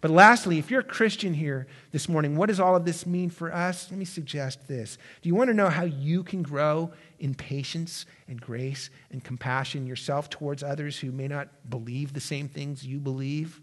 But 0.00 0.10
lastly, 0.10 0.58
if 0.58 0.70
you're 0.70 0.80
a 0.80 0.84
Christian 0.84 1.34
here 1.34 1.66
this 1.92 2.08
morning, 2.08 2.36
what 2.36 2.46
does 2.46 2.60
all 2.60 2.76
of 2.76 2.84
this 2.84 3.06
mean 3.06 3.30
for 3.30 3.52
us? 3.52 3.90
Let 3.90 3.98
me 3.98 4.04
suggest 4.04 4.68
this. 4.68 4.98
Do 5.22 5.28
you 5.28 5.34
want 5.34 5.48
to 5.48 5.54
know 5.54 5.68
how 5.70 5.84
you 5.84 6.22
can 6.22 6.42
grow 6.42 6.92
in 7.18 7.34
patience 7.34 8.06
and 8.28 8.40
grace 8.40 8.90
and 9.10 9.24
compassion 9.24 9.86
yourself 9.86 10.30
towards 10.30 10.62
others 10.62 10.98
who 10.98 11.12
may 11.12 11.28
not 11.28 11.48
believe 11.68 12.12
the 12.12 12.20
same 12.20 12.48
things 12.48 12.86
you 12.86 12.98
believe? 12.98 13.60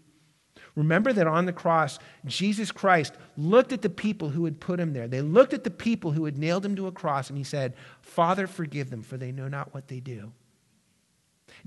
Remember 0.74 1.12
that 1.12 1.26
on 1.26 1.46
the 1.46 1.52
cross, 1.52 1.98
Jesus 2.26 2.70
Christ 2.70 3.14
looked 3.36 3.72
at 3.72 3.82
the 3.82 3.88
people 3.88 4.28
who 4.28 4.44
had 4.44 4.60
put 4.60 4.78
him 4.78 4.92
there. 4.92 5.08
They 5.08 5.22
looked 5.22 5.54
at 5.54 5.64
the 5.64 5.70
people 5.70 6.12
who 6.12 6.26
had 6.26 6.36
nailed 6.36 6.64
him 6.64 6.76
to 6.76 6.86
a 6.86 6.92
cross, 6.92 7.30
and 7.30 7.38
he 7.38 7.44
said, 7.44 7.74
Father, 8.02 8.46
forgive 8.46 8.90
them, 8.90 9.02
for 9.02 9.16
they 9.16 9.32
know 9.32 9.48
not 9.48 9.72
what 9.72 9.88
they 9.88 10.00
do. 10.00 10.32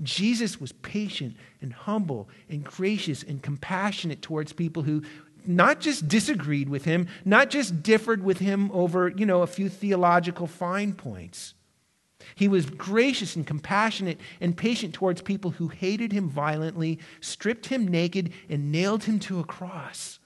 Jesus 0.02 0.60
was 0.60 0.72
patient 0.72 1.36
and 1.60 1.72
humble 1.72 2.28
and 2.48 2.62
gracious 2.62 3.22
and 3.22 3.42
compassionate 3.42 4.22
towards 4.22 4.52
people 4.52 4.84
who 4.84 5.02
not 5.46 5.80
just 5.80 6.06
disagreed 6.06 6.68
with 6.68 6.84
him, 6.84 7.08
not 7.24 7.50
just 7.50 7.82
differed 7.82 8.22
with 8.22 8.38
him 8.38 8.70
over, 8.72 9.08
you 9.08 9.26
know, 9.26 9.42
a 9.42 9.46
few 9.46 9.68
theological 9.68 10.46
fine 10.46 10.92
points. 10.92 11.54
He 12.34 12.48
was 12.48 12.66
gracious 12.66 13.36
and 13.36 13.46
compassionate 13.46 14.20
and 14.40 14.56
patient 14.56 14.94
towards 14.94 15.22
people 15.22 15.52
who 15.52 15.68
hated 15.68 16.12
him 16.12 16.28
violently, 16.28 16.98
stripped 17.20 17.66
him 17.66 17.88
naked, 17.88 18.32
and 18.48 18.70
nailed 18.72 19.04
him 19.04 19.18
to 19.20 19.40
a 19.40 19.44
cross. 19.44 20.18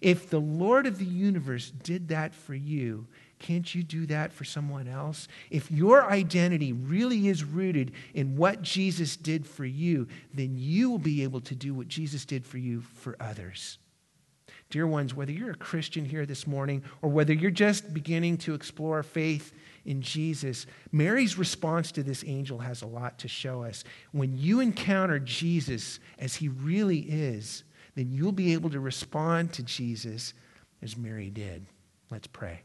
If 0.00 0.30
the 0.30 0.40
Lord 0.40 0.86
of 0.86 0.98
the 0.98 1.04
universe 1.04 1.70
did 1.70 2.08
that 2.08 2.34
for 2.34 2.54
you, 2.54 3.06
can't 3.38 3.74
you 3.74 3.82
do 3.82 4.06
that 4.06 4.32
for 4.32 4.44
someone 4.44 4.88
else? 4.88 5.28
If 5.50 5.70
your 5.70 6.10
identity 6.10 6.72
really 6.72 7.28
is 7.28 7.44
rooted 7.44 7.92
in 8.14 8.36
what 8.36 8.62
Jesus 8.62 9.16
did 9.16 9.46
for 9.46 9.64
you, 9.64 10.08
then 10.32 10.56
you 10.56 10.90
will 10.90 10.98
be 10.98 11.22
able 11.22 11.40
to 11.42 11.54
do 11.54 11.74
what 11.74 11.88
Jesus 11.88 12.24
did 12.24 12.46
for 12.46 12.58
you 12.58 12.80
for 12.80 13.16
others. 13.20 13.78
Dear 14.70 14.86
ones, 14.86 15.14
whether 15.14 15.32
you're 15.32 15.50
a 15.50 15.56
Christian 15.56 16.04
here 16.04 16.26
this 16.26 16.46
morning 16.46 16.82
or 17.02 17.10
whether 17.10 17.32
you're 17.32 17.50
just 17.50 17.92
beginning 17.92 18.36
to 18.38 18.54
explore 18.54 19.02
faith 19.02 19.52
in 19.84 20.02
Jesus, 20.02 20.66
Mary's 20.92 21.38
response 21.38 21.92
to 21.92 22.02
this 22.02 22.24
angel 22.26 22.58
has 22.58 22.82
a 22.82 22.86
lot 22.86 23.18
to 23.20 23.28
show 23.28 23.62
us. 23.62 23.84
When 24.12 24.36
you 24.36 24.60
encounter 24.60 25.18
Jesus 25.18 26.00
as 26.18 26.36
he 26.36 26.48
really 26.48 27.00
is, 27.00 27.64
then 27.94 28.10
you'll 28.12 28.32
be 28.32 28.52
able 28.52 28.70
to 28.70 28.80
respond 28.80 29.52
to 29.54 29.62
Jesus 29.62 30.34
as 30.82 30.96
Mary 30.96 31.30
did. 31.30 31.66
Let's 32.10 32.26
pray. 32.26 32.60